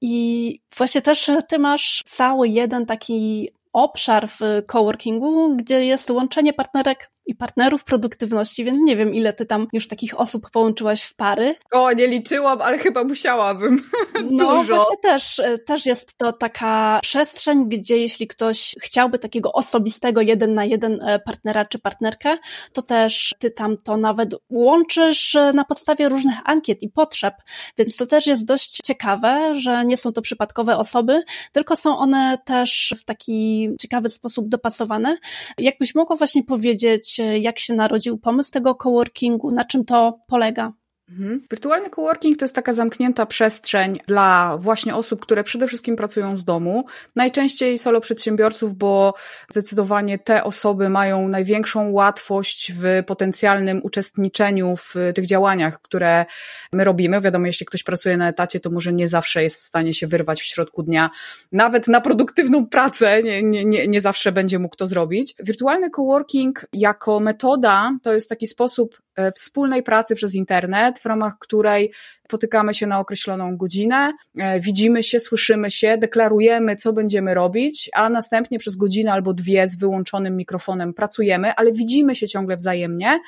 [0.00, 7.10] I właśnie też ty masz cały jeden taki obszar w coworkingu, gdzie jest łączenie partnerek
[7.26, 11.54] i partnerów produktywności, więc nie wiem, ile ty tam już takich osób połączyłaś w pary.
[11.72, 13.82] O, nie liczyłam, ale chyba musiałabym.
[14.30, 14.74] No, Dużo.
[14.74, 20.54] właśnie też, e, też jest to taka przestrzeń, gdzie jeśli ktoś chciałby takiego osobistego jeden
[20.54, 22.38] na jeden e, partnera czy partnerkę,
[22.72, 27.34] to też ty tam to nawet łączysz e, na podstawie różnych ankiet i potrzeb,
[27.78, 32.38] więc to też jest dość ciekawe, że nie są to przypadkowe osoby, tylko są one
[32.44, 35.16] też w taki ciekawy sposób dopasowane.
[35.58, 40.72] Jakbyś mogła właśnie powiedzieć, jak się narodził pomysł tego coworkingu, na czym to polega?
[41.10, 41.40] Mhm.
[41.50, 46.44] Wirtualny coworking to jest taka zamknięta przestrzeń dla właśnie osób, które przede wszystkim pracują z
[46.44, 46.84] domu.
[47.16, 49.14] Najczęściej solo przedsiębiorców, bo
[49.50, 56.26] zdecydowanie te osoby mają największą łatwość w potencjalnym uczestniczeniu w tych działaniach, które
[56.72, 57.20] my robimy.
[57.20, 60.40] Wiadomo, jeśli ktoś pracuje na etacie, to może nie zawsze jest w stanie się wyrwać
[60.40, 61.10] w środku dnia,
[61.52, 65.34] nawet na produktywną pracę, nie, nie, nie, nie zawsze będzie mógł to zrobić.
[65.38, 69.03] Wirtualny coworking jako metoda to jest taki sposób
[69.36, 71.92] wspólnej pracy przez internet, w ramach której
[72.28, 78.08] spotykamy się na określoną godzinę, e, widzimy się, słyszymy się, deklarujemy, co będziemy robić, a
[78.08, 83.20] następnie przez godzinę albo dwie z wyłączonym mikrofonem pracujemy, ale widzimy się ciągle wzajemnie.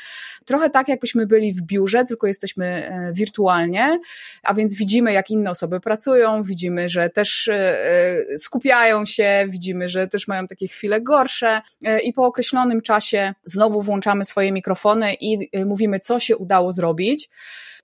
[0.45, 3.99] Trochę tak, jakbyśmy byli w biurze, tylko jesteśmy e, wirtualnie,
[4.43, 10.09] a więc widzimy, jak inne osoby pracują, widzimy, że też e, skupiają się, widzimy, że
[10.09, 11.61] też mają takie chwile gorsze
[12.05, 17.29] i po określonym czasie znowu włączamy swoje mikrofony i mówimy, co się udało zrobić.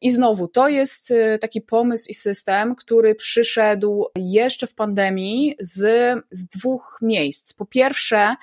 [0.03, 5.79] I znowu, to jest y, taki pomysł i system, który przyszedł jeszcze w pandemii z,
[6.31, 7.53] z dwóch miejsc.
[7.53, 8.35] Po pierwsze,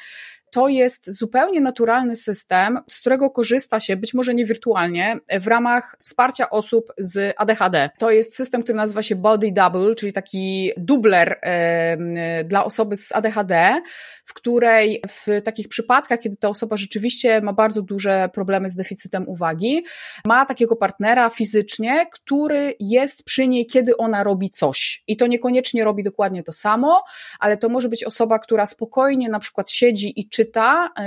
[0.51, 5.95] to jest zupełnie naturalny system, z którego korzysta się, być może nie wirtualnie, w ramach
[6.03, 7.89] wsparcia osób z ADHD.
[7.97, 13.11] To jest system, który nazywa się Body Double, czyli taki dubler e, dla osoby z
[13.11, 13.81] ADHD,
[14.29, 19.29] w której w takich przypadkach, kiedy ta osoba rzeczywiście ma bardzo duże problemy z deficytem
[19.29, 19.83] uwagi,
[20.25, 25.03] ma takiego partnera fizycznie, który jest przy niej, kiedy ona robi coś.
[25.07, 27.03] I to niekoniecznie robi dokładnie to samo,
[27.39, 30.38] ale to może być osoba, która spokojnie na przykład siedzi i czyta,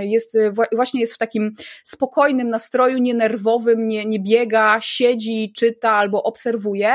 [0.01, 0.39] jest,
[0.77, 6.95] właśnie jest w takim spokojnym nastroju, nienerwowym, nie, nie biega, siedzi, czyta albo obserwuje,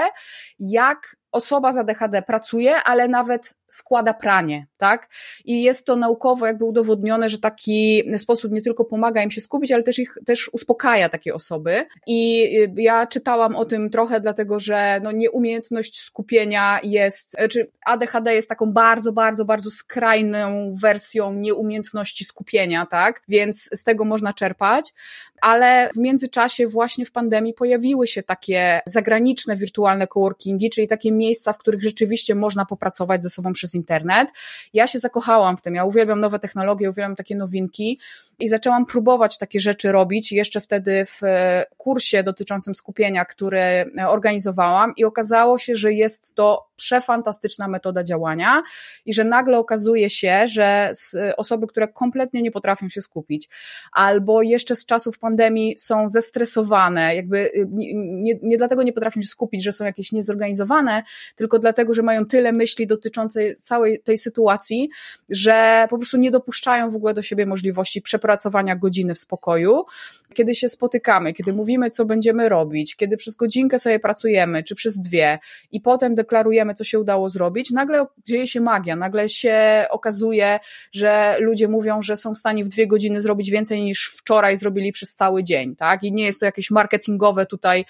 [0.59, 5.09] jak osoba z ADHD pracuje, ale nawet składa pranie, tak?
[5.45, 9.71] I jest to naukowo jakby udowodnione, że taki sposób nie tylko pomaga im się skupić,
[9.71, 11.85] ale też ich też uspokaja takie osoby.
[12.07, 17.71] I y, ja czytałam o tym trochę, dlatego że no, nieumiejętność skupienia jest, czy znaczy
[17.85, 23.21] ADHD jest taką bardzo, bardzo, bardzo skrajną wersją nieumiejętności skupienia, tak?
[23.27, 24.93] Więc z tego można czerpać.
[25.41, 31.53] Ale w międzyczasie właśnie w pandemii pojawiły się takie zagraniczne wirtualne coworkingi, czyli takie miejsca,
[31.53, 34.29] w których rzeczywiście można popracować ze sobą przez internet.
[34.73, 37.99] Ja się zakochałam w tym, ja uwielbiam nowe technologie, uwielbiam takie nowinki
[38.39, 43.87] i zaczęłam próbować takie rzeczy robić jeszcze wtedy w e, kursie dotyczącym skupienia, który e,
[44.09, 44.93] organizowałam.
[44.97, 48.63] I okazało się, że jest to przefantastyczna metoda działania
[49.05, 50.91] i że nagle okazuje się, że
[51.37, 53.49] osoby, które kompletnie nie potrafią się skupić
[53.91, 59.63] albo jeszcze z czasów pandemii są zestresowane, jakby nie, nie dlatego nie potrafią się skupić,
[59.63, 61.03] że są jakieś niezorganizowane,
[61.35, 64.89] tylko dlatego, że mają tyle myśli dotyczących całej tej sytuacji,
[65.29, 69.85] że po prostu nie dopuszczają w ogóle do siebie możliwości przepracowania godziny w spokoju.
[70.33, 74.99] Kiedy się spotykamy, kiedy mówimy, co będziemy robić, kiedy przez godzinkę sobie pracujemy, czy przez
[74.99, 75.39] dwie
[75.71, 80.59] i potem deklarujemy, co się udało zrobić, nagle dzieje się magia, nagle się okazuje,
[80.91, 84.91] że ludzie mówią, że są w stanie w dwie godziny zrobić więcej niż wczoraj zrobili
[84.91, 86.03] przez cały dzień, tak?
[86.03, 87.85] I nie jest to jakieś marketingowe tutaj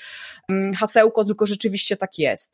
[0.50, 2.54] mm, hasełko, tylko rzeczywiście tak jest.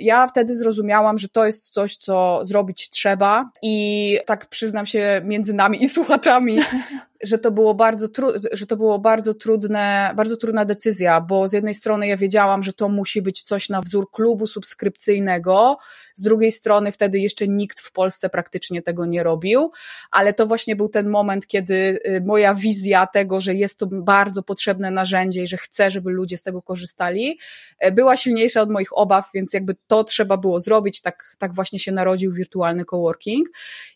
[0.00, 5.54] Ja wtedy zrozumiałam, że to jest coś, co zrobić trzeba i tak przyznam się między
[5.54, 6.58] nami i słuchaczami,
[7.24, 11.52] że to było bardzo, tru- że to było bardzo trudne, bardzo trudna decyzja, bo z
[11.52, 15.78] jednej strony ja wiedziałam, że to musi być coś na wzór klubu subskrypcyjnego,
[16.14, 19.72] z drugiej strony wtedy jeszcze nikt w Polsce praktycznie tego nie robił,
[20.10, 24.42] ale to właśnie był ten moment, kiedy y, moja wizja tego, że jest to bardzo
[24.42, 27.38] potrzebne narzędzie i że chcę, żeby ludzie z tego korzystali,
[27.86, 31.78] y, była silniejsza od moich obaw, więc jakby to trzeba było zrobić, tak, tak właśnie
[31.78, 33.48] się narodził wirtualny coworking.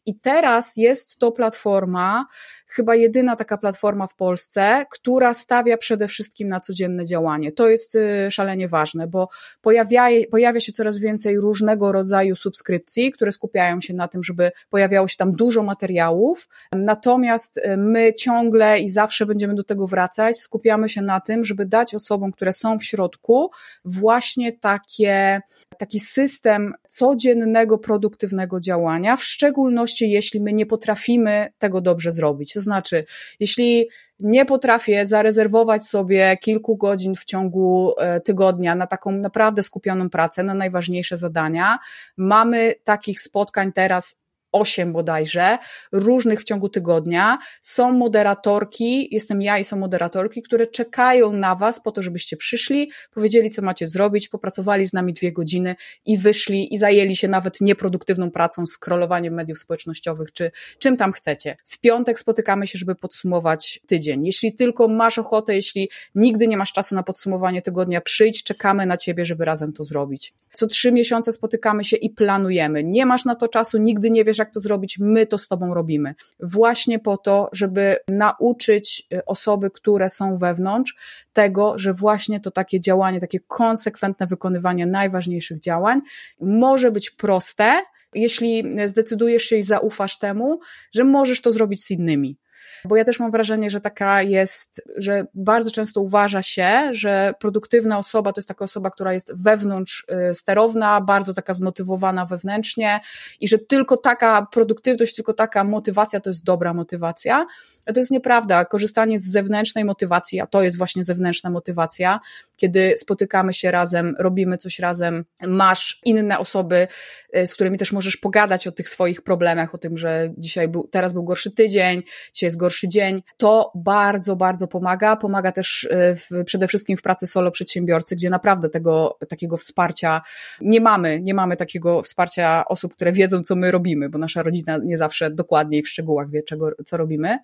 [0.07, 2.27] I teraz jest to platforma,
[2.67, 7.53] chyba jedyna taka platforma w Polsce, która stawia przede wszystkim na codzienne działanie.
[7.53, 9.29] To jest y, szalenie ważne, bo
[9.61, 15.09] pojawia, pojawia się coraz więcej różnego rodzaju subskrypcji, które skupiają się na tym, żeby pojawiało
[15.09, 16.49] się tam dużo materiałów.
[16.73, 21.67] Natomiast y, my ciągle i zawsze będziemy do tego wracać, skupiamy się na tym, żeby
[21.67, 23.51] dać osobom, które są w środku,
[23.85, 25.41] właśnie takie,
[25.79, 32.53] taki system codziennego, produktywnego działania, w szczególności jeśli my nie potrafimy tego dobrze zrobić.
[32.53, 33.05] To znaczy,
[33.41, 33.89] jeśli
[34.21, 40.43] nie potrafię zarezerwować sobie kilku godzin w ciągu e, tygodnia na taką naprawdę skupioną pracę,
[40.43, 41.79] na najważniejsze zadania.
[42.17, 44.23] Mamy takich spotkań teraz
[44.53, 45.59] osiem bodajże,
[45.93, 47.39] różnych w ciągu tygodnia.
[47.63, 52.91] Są moderatorki, jestem ja i są moderatorki, które czekają na Was po to, żebyście przyszli,
[53.15, 55.77] powiedzieli, co macie zrobić, popracowali z nami dwie godziny
[56.07, 61.57] i wyszli i zajęli się nawet nieproduktywną pracą, scrollowaniem mediów społecznościowych, czy czym tam chcecie.
[61.65, 64.27] W piątek spotykamy się, żeby podsumować tydzień.
[64.27, 68.97] Jeśli tylko masz ochotę, jeśli nigdy nie masz czasu na podsumowanie tygodnia, przyjdź, czekamy na
[68.97, 70.35] Ciebie, żeby razem to zrobić.
[70.53, 72.85] Co trzy miesiące spotykamy się i planujemy.
[72.85, 75.49] Nie masz na to czasu, nigdy nie wiesz, wiesz, jak to zrobić, my to z
[75.49, 76.15] Tobą robimy.
[76.41, 80.97] Właśnie po to, żeby nauczyć y, osoby, które są wewnątrz,
[81.33, 86.01] tego, że właśnie to takie działanie, takie konsekwentne wykonywanie najważniejszych działań
[86.41, 87.83] może być proste,
[88.15, 90.61] jeśli zdecydujesz się i zaufasz temu,
[90.95, 92.37] że możesz to zrobić z innymi.
[92.85, 97.99] Bo ja też mam wrażenie, że taka jest, że bardzo często uważa się, że produktywna
[97.99, 103.01] osoba to jest taka osoba, która jest wewnątrz y, sterowna, bardzo taka zmotywowana wewnętrznie
[103.41, 107.47] i że tylko taka produktywność, tylko taka motywacja to jest dobra motywacja.
[107.95, 108.65] To jest nieprawda.
[108.65, 112.21] Korzystanie z zewnętrznej motywacji, a to jest właśnie zewnętrzna motywacja,
[112.57, 116.89] kiedy spotykamy się razem, robimy coś razem, masz inne osoby,
[117.33, 120.89] e, z którymi też możesz pogadać o tych swoich problemach, o tym, że dzisiaj był,
[120.89, 123.23] teraz był gorszy tydzień, dzisiaj jest gorszy dzień.
[123.37, 125.17] To bardzo, bardzo pomaga.
[125.17, 130.23] Pomaga też e, w, przede wszystkim w pracy solo przedsiębiorcy, gdzie naprawdę tego takiego wsparcia
[130.61, 131.21] nie mamy.
[131.21, 135.31] Nie mamy takiego wsparcia osób, które wiedzą, co my robimy, bo nasza rodzina nie zawsze
[135.31, 137.39] dokładnie i w szczegółach wie, czego, co robimy.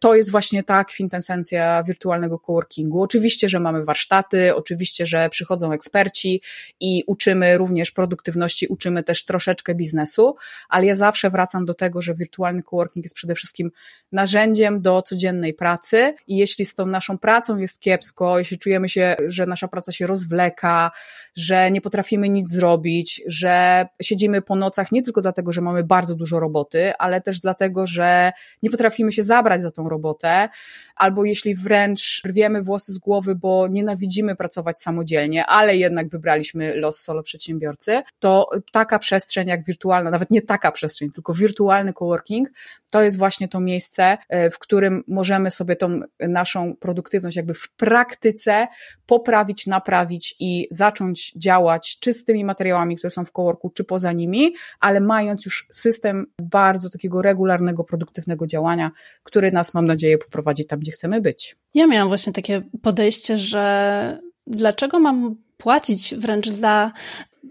[0.00, 3.02] To jest właśnie ta kwintesencja wirtualnego coworkingu.
[3.02, 6.42] Oczywiście, że mamy warsztaty, oczywiście, że przychodzą eksperci
[6.80, 10.36] i uczymy również produktywności, uczymy też troszeczkę biznesu,
[10.68, 13.70] ale ja zawsze wracam do tego, że wirtualny coworking jest przede wszystkim
[14.12, 19.16] narzędziem do codziennej pracy i jeśli z tą naszą pracą jest kiepsko, jeśli czujemy się,
[19.26, 20.90] że nasza praca się rozwleka,
[21.36, 26.14] że nie potrafimy nic zrobić, że siedzimy po nocach nie tylko dlatego, że mamy bardzo
[26.14, 28.32] dużo roboty, ale też dlatego, że
[28.62, 30.48] nie potrafimy się zabrać za tą robotę,
[30.96, 37.00] albo jeśli wręcz rwiemy włosy z głowy, bo nienawidzimy pracować samodzielnie, ale jednak wybraliśmy los
[37.00, 42.48] solo przedsiębiorcy, to taka przestrzeń jak wirtualna, nawet nie taka przestrzeń, tylko wirtualny coworking,
[42.90, 47.68] to jest właśnie to miejsce, e, w którym możemy sobie tą naszą produktywność jakby w
[47.76, 48.66] praktyce
[49.06, 54.12] poprawić, naprawić i zacząć działać czy z tymi materiałami, które są w coworku, czy poza
[54.12, 58.90] nimi, ale mając już system bardzo takiego regularnego, produktywnego działania,
[59.22, 61.56] który nas, mam nadzieję, poprowadzi tam, gdzie chcemy być.
[61.74, 66.92] Ja miałam właśnie takie podejście, że dlaczego mam płacić wręcz za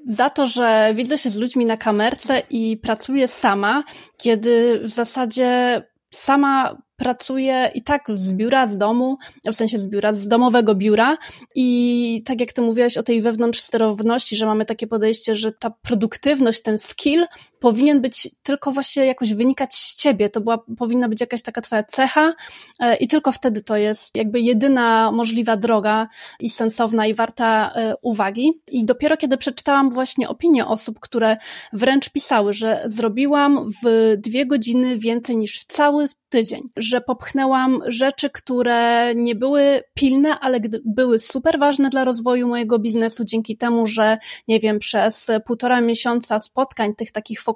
[0.08, 3.84] za to, że widzę się z ludźmi na kamerce i pracuję sama,
[4.18, 5.82] kiedy w zasadzie
[6.12, 11.18] sama pracuję i tak z biura, z domu, w sensie z biura, z domowego biura
[11.56, 15.70] i tak jak ty mówiłaś o tej wewnątrz sterowności, że mamy takie podejście, że ta
[15.70, 17.26] produktywność, ten skill
[17.66, 21.84] powinien być tylko właśnie jakoś wynikać z ciebie, to była, powinna być jakaś taka twoja
[21.84, 22.34] cecha
[22.80, 26.08] e, i tylko wtedy to jest jakby jedyna możliwa droga
[26.40, 28.62] i sensowna i warta e, uwagi.
[28.68, 31.38] I dopiero kiedy przeczytałam właśnie opinie osób, które
[31.74, 38.30] wręcz pisały, że zrobiłam w dwie godziny więcej niż w cały tydzień, że popchnęłam rzeczy,
[38.30, 44.18] które nie były pilne, ale były super ważne dla rozwoju mojego biznesu dzięki temu, że
[44.48, 47.55] nie wiem, przez półtora miesiąca spotkań tych takich fokusowych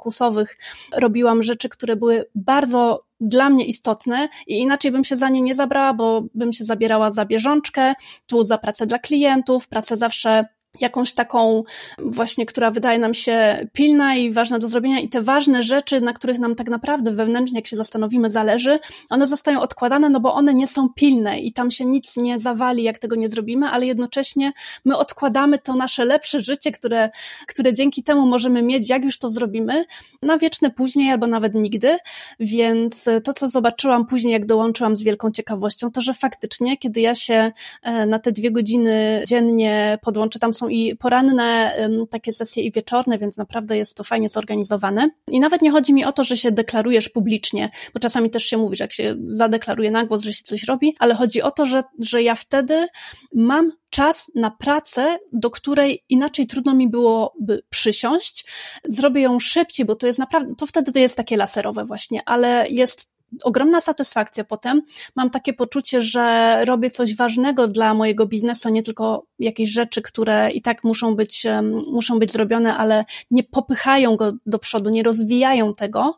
[0.94, 5.56] robiłam rzeczy, które były bardzo dla mnie istotne i inaczej bym się za nie nie
[5.56, 7.94] zabrała, bo bym się zabierała za bieżączkę,
[8.28, 10.46] tu za pracę dla klientów, pracę zawsze
[10.82, 11.64] jakąś taką
[11.98, 15.00] właśnie, która wydaje nam się pilna i ważna do zrobienia.
[15.00, 19.28] I te ważne rzeczy, na których nam tak naprawdę wewnętrznie, jak się zastanowimy, zależy, one
[19.28, 23.00] zostają odkładane, no bo one nie są pilne i tam się nic nie zawali, jak
[23.00, 24.52] tego nie zrobimy, ale jednocześnie
[24.86, 27.10] my odkładamy to nasze lepsze życie, które,
[27.48, 29.86] które dzięki temu możemy mieć, jak już to zrobimy,
[30.22, 31.98] na wieczne później albo nawet nigdy,
[32.40, 37.16] więc to, co zobaczyłam później, jak dołączyłam z wielką ciekawością, to, że faktycznie, kiedy ja
[37.16, 37.52] się
[37.84, 41.76] e, na te dwie godziny dziennie podłączę, tam są i poranne
[42.10, 45.10] takie sesje i wieczorne, więc naprawdę jest to fajnie zorganizowane.
[45.28, 48.58] I nawet nie chodzi mi o to, że się deklarujesz publicznie, bo czasami też się
[48.58, 51.66] mówi, że jak się zadeklaruje na głos, że się coś robi, ale chodzi o to,
[51.66, 52.88] że, że ja wtedy
[53.36, 58.46] mam czas na pracę, do której inaczej trudno mi byłoby przysiąść.
[58.88, 62.66] Zrobię ją szybciej, bo to jest naprawdę, to wtedy to jest takie laserowe właśnie, ale
[62.70, 64.82] jest ogromna satysfakcja potem.
[65.16, 70.52] Mam takie poczucie, że robię coś ważnego dla mojego biznesu, nie tylko jakieś rzeczy, które
[70.52, 71.48] i tak muszą być,
[71.92, 76.18] muszą być zrobione, ale nie popychają go do przodu, nie rozwijają tego.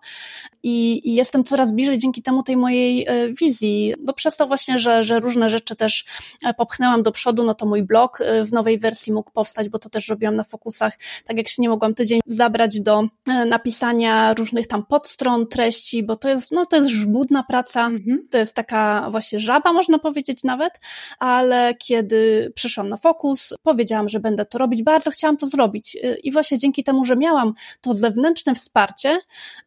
[0.63, 3.93] I, i jestem coraz bliżej dzięki temu tej mojej e, wizji.
[3.99, 6.05] No przez to właśnie, że, że różne rzeczy też
[6.45, 9.79] e, popchnęłam do przodu, no to mój blog e, w nowej wersji mógł powstać, bo
[9.79, 10.97] to też robiłam na fokusach.
[11.25, 13.03] Tak jak się nie mogłam tydzień zabrać do
[13.45, 18.27] napisania różnych tam podstron, treści, bo to jest, no to jest żmudna praca, mhm.
[18.31, 20.79] to jest taka właśnie żaba, można powiedzieć nawet,
[21.19, 26.31] ale kiedy przyszłam na fokus, powiedziałam, że będę to robić, bardzo chciałam to zrobić i
[26.31, 29.19] właśnie dzięki temu, że miałam to zewnętrzne wsparcie,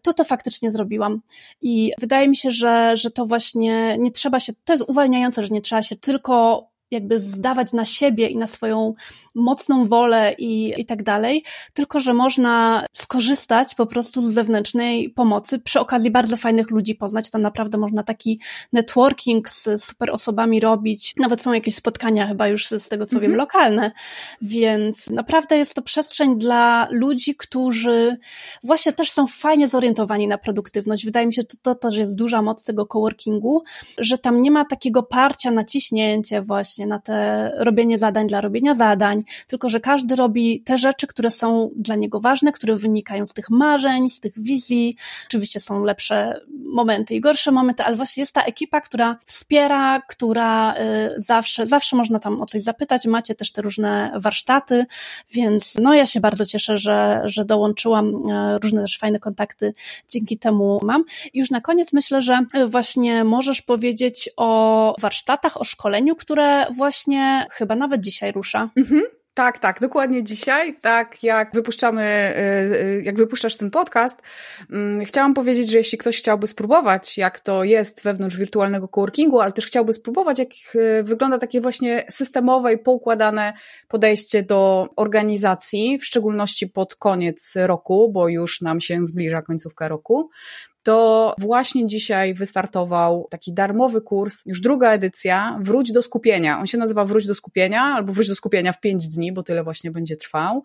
[0.03, 1.21] to to faktycznie zrobiłam
[1.61, 5.49] i wydaje mi się, że, że to właśnie nie trzeba się, to jest uwalniające, że
[5.49, 8.95] nie trzeba się tylko jakby zdawać na siebie i na swoją
[9.35, 15.59] mocną wolę i, i tak dalej, tylko że można skorzystać po prostu z zewnętrznej pomocy,
[15.59, 18.41] przy okazji bardzo fajnych ludzi poznać, tam naprawdę można taki
[18.73, 23.33] networking z super osobami robić, nawet są jakieś spotkania chyba już z tego co wiem
[23.33, 23.39] mhm.
[23.39, 23.93] lokalne,
[24.43, 28.17] więc naprawdę jest to przestrzeń dla ludzi, którzy
[28.63, 31.05] właśnie też są fajnie zorientowani na produktywność.
[31.05, 33.63] Wydaje mi się, że to, to też jest duża moc tego coworkingu,
[33.99, 36.43] że tam nie ma takiego parcia na ciśnięcie
[36.75, 41.31] właśnie, na te robienie zadań dla robienia zadań, tylko że każdy robi te rzeczy, które
[41.31, 44.97] są dla niego ważne, które wynikają z tych marzeń, z tych wizji.
[45.27, 46.41] Oczywiście są lepsze
[46.75, 50.79] momenty i gorsze momenty, ale właśnie jest ta ekipa, która wspiera, która y,
[51.17, 53.07] zawsze, zawsze można tam o coś zapytać.
[53.07, 54.87] Macie też te różne warsztaty,
[55.31, 59.75] więc no ja się bardzo cieszę, że, że dołączyłam, y, różne też fajne kontakty
[60.09, 61.05] dzięki temu mam.
[61.33, 67.47] I już na koniec myślę, że właśnie możesz powiedzieć o warsztatach, o szkoleniu, które właśnie
[67.51, 68.71] chyba nawet dzisiaj rusza.
[68.77, 69.03] Mhm.
[69.35, 74.23] Tak, tak, dokładnie dzisiaj, tak jak wypuszczamy, y, y, jak wypuszczasz ten podcast,
[74.71, 79.53] mm, chciałam powiedzieć, że jeśli ktoś chciałby spróbować, jak to jest wewnątrz wirtualnego coworkingu, ale
[79.53, 83.53] też chciałby spróbować, jak y, wygląda takie właśnie systemowe i poukładane
[83.89, 90.31] podejście do organizacji, w szczególności pod koniec roku, bo już nam się zbliża końcówka roku,
[90.85, 96.59] to właśnie dzisiaj wystartował taki darmowy kurs, już druga edycja, Wróć do skupienia.
[96.59, 99.65] On się nazywa Wróć do skupienia albo Wróć do skupienia w pięć dni, bo tyle
[99.65, 100.63] właśnie będzie trwał.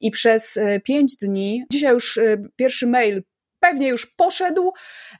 [0.00, 3.22] I przez e, pięć dni, dzisiaj już e, pierwszy mail
[3.60, 4.72] pewnie już poszedł,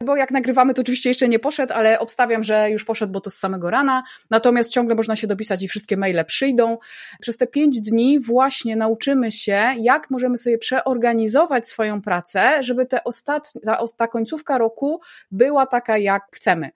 [0.05, 3.31] bo jak nagrywamy, to oczywiście jeszcze nie poszedł, ale obstawiam, że już poszedł, bo to
[3.31, 4.03] z samego rana.
[4.31, 6.79] Natomiast ciągle można się dopisać i wszystkie maile przyjdą.
[7.21, 13.05] Przez te pięć dni właśnie nauczymy się, jak możemy sobie przeorganizować swoją pracę, żeby te
[13.05, 16.71] ostatnie, ta, ta końcówka roku była taka, jak chcemy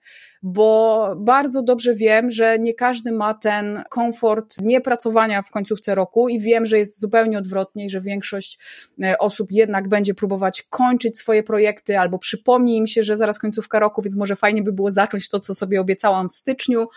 [0.47, 6.39] bo bardzo dobrze wiem, że nie każdy ma ten komfort niepracowania w końcówce roku i
[6.39, 8.59] wiem, że jest zupełnie odwrotnie i że większość
[9.03, 13.79] e, osób jednak będzie próbować kończyć swoje projekty albo przypomni im się, że zaraz końcówka
[13.79, 16.87] roku, więc może fajnie by było zacząć to, co sobie obiecałam w styczniu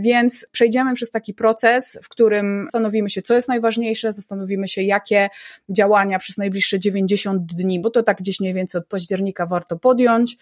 [0.00, 5.28] Więc przejdziemy przez taki proces, w którym zastanowimy się, co jest najważniejsze, zastanowimy się, jakie
[5.68, 10.36] działania przez najbliższe 90 dni, bo to tak gdzieś mniej więcej od października warto podjąć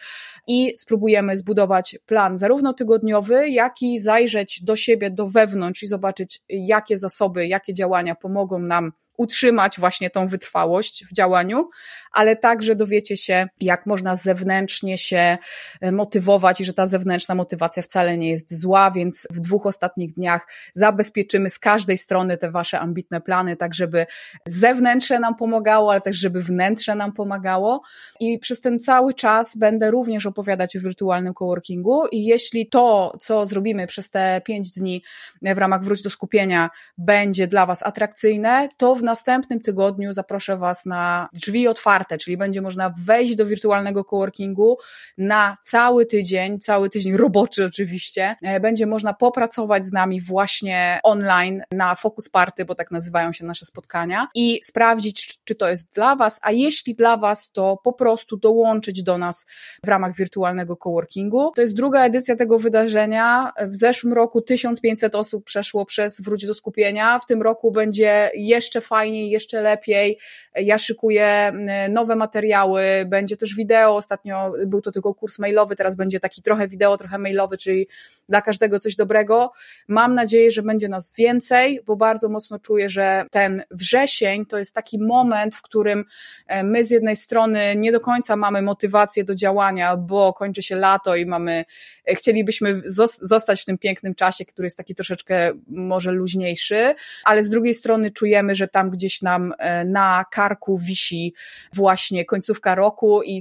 [0.46, 6.40] i spróbujemy zbudować plan zarówno tygodniowy, jak i zajrzeć do siebie, do wewnątrz i zobaczyć,
[6.48, 11.68] jakie zasoby, jakie działania pomogą nam utrzymać właśnie tą wytrwałość w działaniu,
[12.14, 15.38] ale także dowiecie się, jak można zewnętrznie się
[15.80, 20.12] e, motywować i że ta zewnętrzna motywacja wcale nie jest zła, więc w dwóch ostatnich
[20.12, 24.06] dniach zabezpieczymy z każdej strony te wasze ambitne plany, tak żeby
[24.46, 27.82] zewnętrzne nam pomagało, ale też żeby wnętrze nam pomagało.
[28.20, 33.46] I przez ten cały czas będę również opowiadać o wirtualnym coworkingu i jeśli to, co
[33.46, 35.02] zrobimy przez te pięć dni
[35.42, 40.86] w ramach Wróć do skupienia będzie dla was atrakcyjne, to w następnym tygodniu zaproszę was
[40.86, 44.78] na drzwi otwarte otwarte, czyli będzie można wejść do wirtualnego coworkingu
[45.18, 48.36] na cały tydzień, cały tydzień roboczy oczywiście.
[48.42, 53.44] E, będzie można popracować z nami właśnie online na Focus Party, bo tak nazywają się
[53.44, 57.92] nasze spotkania i sprawdzić, czy to jest dla Was, a jeśli dla Was, to po
[57.92, 59.46] prostu dołączyć do nas
[59.84, 61.52] w ramach wirtualnego coworkingu.
[61.54, 63.52] To jest druga edycja tego wydarzenia.
[63.66, 67.18] W zeszłym roku 1500 osób przeszło przez Wróć do Skupienia.
[67.18, 70.18] W tym roku będzie jeszcze fajniej, jeszcze lepiej.
[70.54, 71.52] Ja szykuję
[71.94, 73.96] nowe materiały, będzie też wideo.
[73.96, 77.88] Ostatnio był to tylko kurs mailowy, teraz będzie taki trochę wideo, trochę mailowy, czyli
[78.28, 79.52] dla każdego coś dobrego.
[79.88, 84.74] Mam nadzieję, że będzie nas więcej, bo bardzo mocno czuję, że ten wrzesień to jest
[84.74, 86.04] taki moment, w którym
[86.46, 90.76] e, my z jednej strony nie do końca mamy motywację do działania, bo kończy się
[90.76, 91.64] lato i mamy,
[92.08, 92.82] e, chcielibyśmy
[93.20, 98.10] zostać w tym pięknym czasie, który jest taki troszeczkę może luźniejszy, ale z drugiej strony
[98.10, 101.34] czujemy, że tam gdzieś nam e, na karku wisi
[101.74, 103.40] właśnie końcówka roku i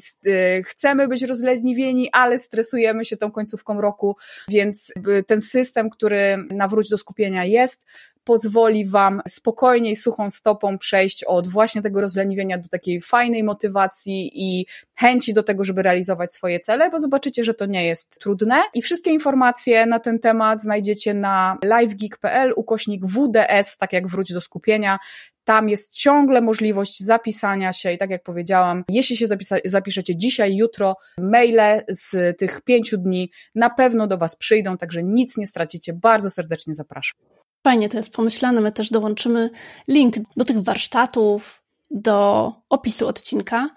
[0.64, 4.18] chcemy być rozleniwieni, ale stresujemy się tą końcówką roku,
[4.48, 4.94] więc więc
[5.28, 7.86] ten system, który nawróć do skupienia jest,
[8.24, 14.66] pozwoli Wam spokojniej, suchą stopą przejść od właśnie tego rozleniwienia do takiej fajnej motywacji i
[14.96, 18.62] chęci do tego, żeby realizować swoje cele, bo zobaczycie, że to nie jest trudne.
[18.74, 24.42] I wszystkie informacje na ten temat znajdziecie na livegeek.pl ukośnik WDS, tak jak wróć do
[24.42, 25.00] skupienia.
[25.44, 30.56] Tam jest ciągle możliwość zapisania się i tak jak powiedziałam, jeśli się zapisa- zapiszecie dzisiaj,
[30.56, 35.94] jutro, maile z tych pięciu dni na pewno do Was przyjdą, także nic nie stracicie.
[35.94, 37.20] Bardzo serdecznie zapraszam.
[37.64, 38.62] Fajnie to jest pomyślane.
[38.62, 39.50] My też dołączymy
[39.88, 43.70] link do tych warsztatów, do opisu odcinka.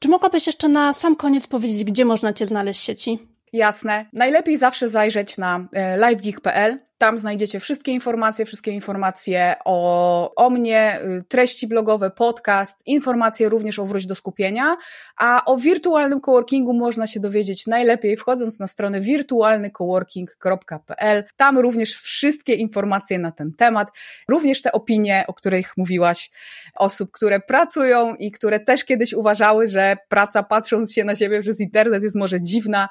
[0.00, 3.29] Czy mogłabyś jeszcze na sam koniec powiedzieć, gdzie można Cię znaleźć w sieci?
[3.52, 4.06] Jasne.
[4.12, 6.78] Najlepiej zawsze zajrzeć na e, livegeek.pl.
[6.98, 13.78] Tam znajdziecie wszystkie informacje, wszystkie informacje o, o mnie, y, treści blogowe, podcast, informacje również
[13.78, 14.76] o Wróć do Skupienia,
[15.16, 21.24] a o wirtualnym coworkingu można się dowiedzieć najlepiej wchodząc na stronę wirtualnycoworking.pl.
[21.36, 23.88] Tam również wszystkie informacje na ten temat,
[24.28, 26.30] również te opinie, o których mówiłaś,
[26.74, 31.60] osób, które pracują i które też kiedyś uważały, że praca patrząc się na siebie przez
[31.60, 32.88] internet jest może dziwna,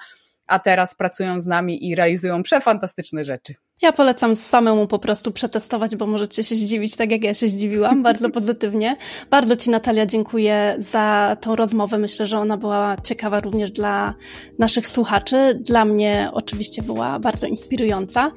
[0.50, 3.54] a teraz pracują z nami i realizują przefantastyczne rzeczy.
[3.82, 8.04] Ja polecam samemu po prostu przetestować, bo możecie się zdziwić, tak jak ja się zdziwiłam,
[8.10, 8.96] bardzo pozytywnie.
[9.30, 11.98] Bardzo Ci, Natalia, dziękuję za tą rozmowę.
[11.98, 14.14] Myślę, że ona była ciekawa również dla
[14.60, 15.60] naszych słuchaczy.
[15.62, 18.32] Dla mnie oczywiście była bardzo inspirująca.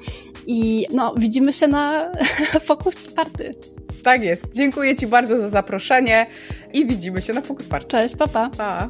[0.47, 2.11] I no, widzimy się na
[2.67, 3.55] Focus Party.
[4.03, 4.55] Tak jest.
[4.55, 6.25] Dziękuję Ci bardzo za zaproszenie
[6.73, 7.87] i widzimy się na Focus Party.
[7.87, 8.49] Cześć, papa.
[8.57, 8.89] Pa.